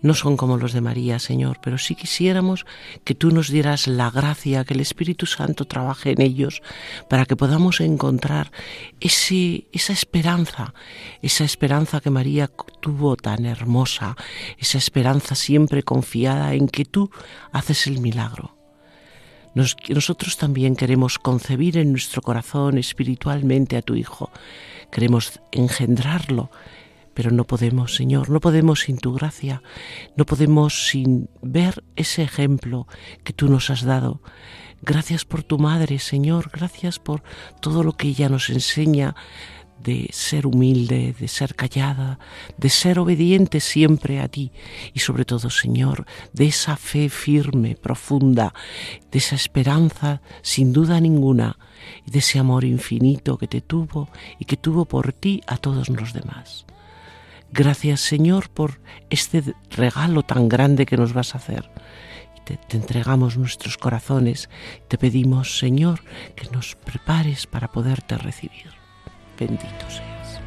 No 0.00 0.14
son 0.14 0.38
como 0.38 0.56
los 0.56 0.72
de 0.72 0.80
María, 0.80 1.18
Señor, 1.18 1.58
pero 1.62 1.76
sí 1.76 1.94
quisiéramos 1.94 2.64
que 3.04 3.14
tú 3.14 3.30
nos 3.30 3.50
dieras 3.50 3.86
la 3.88 4.10
gracia, 4.10 4.64
que 4.64 4.72
el 4.72 4.80
Espíritu 4.80 5.26
Santo 5.26 5.66
trabaje 5.66 6.12
en 6.12 6.22
ellos, 6.22 6.62
para 7.10 7.26
que 7.26 7.36
podamos 7.36 7.82
encontrar 7.82 8.50
ese, 9.00 9.66
esa 9.70 9.92
esperanza, 9.92 10.72
esa 11.20 11.44
esperanza 11.44 12.00
que 12.00 12.08
María 12.08 12.50
tuvo 12.80 13.16
tan 13.16 13.44
hermosa, 13.44 14.16
esa 14.56 14.78
esperanza 14.78 15.34
siempre 15.34 15.82
confiada 15.82 16.54
en 16.54 16.68
que 16.68 16.86
tú 16.86 17.10
haces 17.52 17.86
el 17.86 18.00
milagro 18.00 18.63
nosotros 19.54 20.36
también 20.36 20.76
queremos 20.76 21.18
concebir 21.18 21.78
en 21.78 21.92
nuestro 21.92 22.22
corazón 22.22 22.78
espiritualmente 22.78 23.76
a 23.76 23.82
tu 23.82 23.94
Hijo. 23.94 24.30
Queremos 24.90 25.40
engendrarlo, 25.52 26.50
pero 27.14 27.30
no 27.30 27.44
podemos, 27.44 27.94
Señor, 27.94 28.30
no 28.30 28.40
podemos 28.40 28.80
sin 28.80 28.98
tu 28.98 29.12
gracia, 29.12 29.62
no 30.16 30.26
podemos 30.26 30.88
sin 30.88 31.28
ver 31.42 31.84
ese 31.96 32.22
ejemplo 32.22 32.86
que 33.22 33.32
tú 33.32 33.48
nos 33.48 33.70
has 33.70 33.82
dado. 33.82 34.20
Gracias 34.82 35.24
por 35.24 35.42
tu 35.42 35.58
madre, 35.58 35.98
Señor, 35.98 36.50
gracias 36.52 36.98
por 36.98 37.22
todo 37.60 37.82
lo 37.82 37.96
que 37.96 38.08
ella 38.08 38.28
nos 38.28 38.50
enseña 38.50 39.14
de 39.82 40.08
ser 40.12 40.46
humilde, 40.46 41.14
de 41.18 41.28
ser 41.28 41.54
callada, 41.54 42.18
de 42.56 42.70
ser 42.70 42.98
obediente 42.98 43.60
siempre 43.60 44.20
a 44.20 44.28
ti 44.28 44.52
y 44.92 45.00
sobre 45.00 45.24
todo, 45.24 45.50
Señor, 45.50 46.06
de 46.32 46.46
esa 46.46 46.76
fe 46.76 47.08
firme, 47.08 47.76
profunda, 47.76 48.54
de 49.10 49.18
esa 49.18 49.36
esperanza 49.36 50.22
sin 50.42 50.72
duda 50.72 51.00
ninguna 51.00 51.58
y 52.06 52.10
de 52.10 52.20
ese 52.20 52.38
amor 52.38 52.64
infinito 52.64 53.36
que 53.36 53.48
te 53.48 53.60
tuvo 53.60 54.08
y 54.38 54.46
que 54.46 54.56
tuvo 54.56 54.86
por 54.86 55.12
ti 55.12 55.42
a 55.46 55.56
todos 55.56 55.88
los 55.88 56.12
demás. 56.12 56.64
Gracias, 57.52 58.00
Señor, 58.00 58.48
por 58.48 58.80
este 59.10 59.54
regalo 59.70 60.22
tan 60.22 60.48
grande 60.48 60.86
que 60.86 60.96
nos 60.96 61.12
vas 61.12 61.34
a 61.34 61.38
hacer. 61.38 61.70
Te, 62.44 62.56
te, 62.56 62.76
entregamos 62.76 63.38
nuestros 63.38 63.78
corazones. 63.78 64.50
Te 64.88 64.98
pedimos, 64.98 65.58
Señor, 65.58 66.02
que 66.34 66.48
nos 66.50 66.74
prepares 66.74 67.46
para 67.46 67.68
poderte 67.70 68.18
recibir 68.18 68.83
bendito 69.38 69.90
seas. 69.90 70.40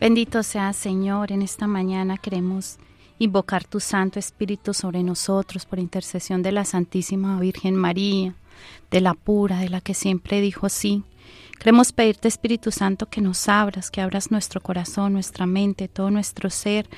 Bendito 0.00 0.42
seas, 0.42 0.76
Señor, 0.76 1.32
en 1.32 1.42
esta 1.42 1.66
mañana 1.66 2.16
queremos 2.18 2.78
invocar 3.18 3.64
tu 3.64 3.80
Santo 3.80 4.18
Espíritu 4.18 4.72
sobre 4.72 5.02
nosotros 5.02 5.66
por 5.66 5.80
intercesión 5.80 6.42
de 6.42 6.52
la 6.52 6.64
Santísima 6.64 7.38
Virgen 7.40 7.74
María, 7.74 8.34
de 8.90 9.00
la 9.00 9.14
pura, 9.14 9.58
de 9.58 9.68
la 9.68 9.80
que 9.80 9.94
siempre 9.94 10.40
dijo 10.40 10.68
sí. 10.68 11.02
Queremos 11.58 11.90
pedirte, 11.90 12.28
Espíritu 12.28 12.70
Santo, 12.70 13.06
que 13.06 13.20
nos 13.20 13.48
abras, 13.48 13.90
que 13.90 14.00
abras 14.00 14.30
nuestro 14.30 14.60
corazón, 14.60 15.14
nuestra 15.14 15.46
mente, 15.46 15.88
todo 15.88 16.10
nuestro 16.12 16.48
ser 16.50 16.88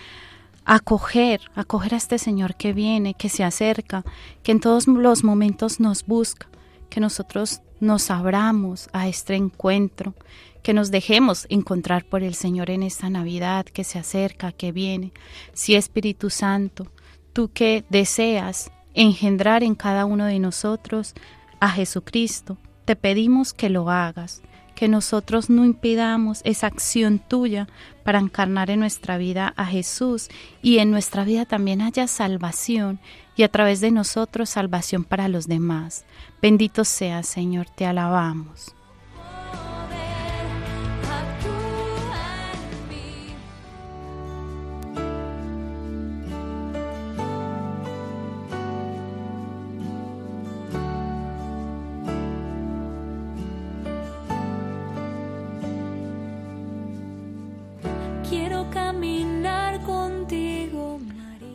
acoger, 0.70 1.40
acoger 1.56 1.94
a 1.94 1.96
este 1.96 2.16
Señor 2.16 2.54
que 2.54 2.72
viene, 2.72 3.14
que 3.14 3.28
se 3.28 3.42
acerca, 3.42 4.04
que 4.44 4.52
en 4.52 4.60
todos 4.60 4.86
los 4.86 5.24
momentos 5.24 5.80
nos 5.80 6.06
busca, 6.06 6.46
que 6.88 7.00
nosotros 7.00 7.60
nos 7.80 8.08
abramos 8.08 8.88
a 8.92 9.08
este 9.08 9.34
encuentro, 9.34 10.14
que 10.62 10.72
nos 10.72 10.92
dejemos 10.92 11.46
encontrar 11.48 12.04
por 12.04 12.22
el 12.22 12.36
Señor 12.36 12.70
en 12.70 12.84
esta 12.84 13.10
Navidad 13.10 13.64
que 13.64 13.82
se 13.82 13.98
acerca, 13.98 14.52
que 14.52 14.70
viene. 14.70 15.12
Si 15.54 15.74
Espíritu 15.74 16.30
Santo, 16.30 16.86
tú 17.32 17.50
que 17.52 17.84
deseas 17.90 18.70
engendrar 18.94 19.64
en 19.64 19.74
cada 19.74 20.04
uno 20.04 20.26
de 20.26 20.38
nosotros 20.38 21.14
a 21.58 21.70
Jesucristo, 21.70 22.58
te 22.84 22.94
pedimos 22.94 23.52
que 23.52 23.70
lo 23.70 23.90
hagas, 23.90 24.40
que 24.80 24.88
nosotros 24.88 25.50
no 25.50 25.66
impidamos 25.66 26.40
esa 26.42 26.66
acción 26.66 27.18
tuya 27.18 27.68
para 28.02 28.18
encarnar 28.18 28.70
en 28.70 28.80
nuestra 28.80 29.18
vida 29.18 29.52
a 29.58 29.66
Jesús 29.66 30.30
y 30.62 30.78
en 30.78 30.90
nuestra 30.90 31.22
vida 31.22 31.44
también 31.44 31.82
haya 31.82 32.06
salvación 32.06 32.98
y 33.36 33.42
a 33.42 33.50
través 33.50 33.82
de 33.82 33.90
nosotros 33.90 34.48
salvación 34.48 35.04
para 35.04 35.28
los 35.28 35.46
demás. 35.46 36.06
Bendito 36.40 36.86
sea, 36.86 37.22
Señor, 37.24 37.66
te 37.68 37.84
alabamos. 37.84 38.74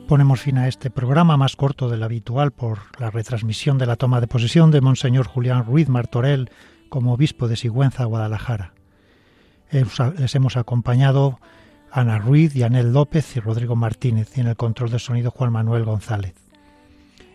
Ponemos 0.07 0.41
fin 0.41 0.59
a 0.59 0.67
este 0.67 0.91
programa 0.91 1.35
más 1.35 1.55
corto 1.55 1.89
del 1.89 2.03
habitual 2.03 2.51
por 2.51 2.77
la 2.99 3.09
retransmisión 3.09 3.79
de 3.79 3.87
la 3.87 3.95
toma 3.95 4.21
de 4.21 4.27
posesión 4.27 4.69
de 4.69 4.79
Monseñor 4.79 5.25
Julián 5.25 5.65
Ruiz 5.65 5.89
Martorell 5.89 6.51
como 6.89 7.13
obispo 7.13 7.47
de 7.47 7.55
Sigüenza, 7.55 8.05
Guadalajara. 8.05 8.73
Les 9.71 10.35
hemos 10.35 10.57
acompañado 10.57 11.39
Ana 11.91 12.19
Ruiz, 12.19 12.53
Yanel 12.53 12.93
López 12.93 13.35
y 13.35 13.39
Rodrigo 13.39 13.75
Martínez 13.75 14.37
y 14.37 14.41
en 14.41 14.47
el 14.47 14.55
control 14.55 14.91
de 14.91 14.99
sonido 14.99 15.31
Juan 15.31 15.51
Manuel 15.51 15.85
González. 15.85 16.35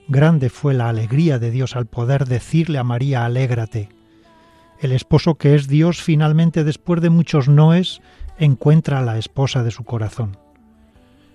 Grande 0.07 0.49
fue 0.49 0.73
la 0.73 0.89
alegría 0.89 1.41
de 1.41 1.51
Dios 1.51 1.75
al 1.75 1.87
poder 1.87 2.27
decirle 2.27 2.79
a 2.79 2.85
María, 2.85 3.25
alégrate. 3.25 3.89
El 4.79 4.93
esposo 4.93 5.35
que 5.35 5.57
es 5.57 5.67
Dios 5.67 6.01
finalmente 6.03 6.63
después 6.63 7.01
de 7.01 7.11
muchos 7.11 7.49
noes 7.49 8.01
encuentra 8.39 9.01
a 9.01 9.03
la 9.03 9.19
esposa 9.19 9.65
de 9.65 9.73
su 9.73 9.83
corazón. 9.83 10.39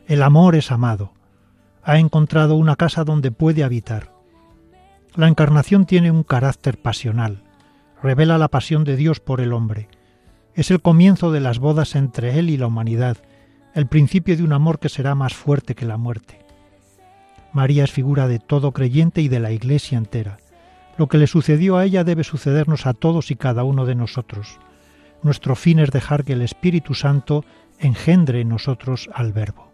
El 0.08 0.24
amor 0.24 0.56
es 0.56 0.72
amado, 0.72 1.15
ha 1.86 2.00
encontrado 2.00 2.56
una 2.56 2.76
casa 2.76 3.04
donde 3.04 3.32
puede 3.32 3.64
habitar. 3.64 4.12
La 5.16 5.28
encarnación 5.28 5.86
tiene 5.86 6.10
un 6.10 6.24
carácter 6.24 6.82
pasional, 6.82 7.44
revela 8.02 8.40
la 8.40 8.48
pasión 8.48 8.84
de 8.84 8.96
Dios 8.96 9.20
por 9.20 9.40
el 9.40 9.54
hombre. 9.54 9.88
Es 10.56 10.72
el 10.72 10.82
comienzo 10.82 11.32
de 11.32 11.42
las 11.42 11.60
bodas 11.60 11.96
entre 11.96 12.40
Él 12.40 12.50
y 12.50 12.58
la 12.58 12.68
humanidad, 12.68 13.18
el 13.76 13.86
principio 13.86 14.36
de 14.36 14.44
un 14.44 14.52
amor 14.52 14.80
que 14.80 14.90
será 14.90 15.14
más 15.14 15.36
fuerte 15.36 15.76
que 15.76 15.86
la 15.86 15.98
muerte. 15.98 16.40
María 17.54 17.84
es 17.84 17.92
figura 17.92 18.28
de 18.28 18.40
todo 18.40 18.72
creyente 18.72 19.22
y 19.22 19.28
de 19.28 19.40
la 19.40 19.52
Iglesia 19.52 19.98
entera. 19.98 20.38
Lo 20.98 21.08
que 21.08 21.18
le 21.20 21.28
sucedió 21.28 21.78
a 21.78 21.86
ella 21.86 22.04
debe 22.04 22.24
sucedernos 22.24 22.88
a 22.88 22.94
todos 22.94 23.30
y 23.30 23.36
cada 23.36 23.64
uno 23.64 23.86
de 23.86 23.96
nosotros. 23.96 24.60
Nuestro 25.22 25.56
fin 25.56 25.80
es 25.80 25.92
dejar 25.92 26.24
que 26.24 26.34
el 26.34 26.42
Espíritu 26.42 26.96
Santo 26.96 27.46
engendre 27.80 28.42
en 28.42 28.50
nosotros 28.50 29.10
al 29.14 29.34
Verbo. 29.34 29.65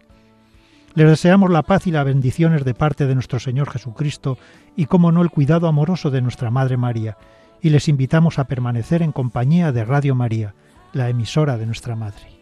Les 0.94 1.08
deseamos 1.08 1.50
la 1.50 1.62
paz 1.62 1.86
y 1.86 1.90
las 1.90 2.04
bendiciones 2.04 2.64
de 2.64 2.74
parte 2.74 3.06
de 3.06 3.14
nuestro 3.14 3.40
Señor 3.40 3.70
Jesucristo 3.70 4.36
y, 4.76 4.86
como 4.86 5.10
no, 5.10 5.22
el 5.22 5.30
cuidado 5.30 5.66
amoroso 5.66 6.10
de 6.10 6.20
nuestra 6.20 6.50
Madre 6.50 6.76
María, 6.76 7.16
y 7.62 7.70
les 7.70 7.88
invitamos 7.88 8.38
a 8.38 8.44
permanecer 8.44 9.02
en 9.02 9.12
compañía 9.12 9.72
de 9.72 9.84
Radio 9.84 10.14
María, 10.14 10.54
la 10.92 11.08
emisora 11.08 11.56
de 11.56 11.66
nuestra 11.66 11.96
Madre. 11.96 12.41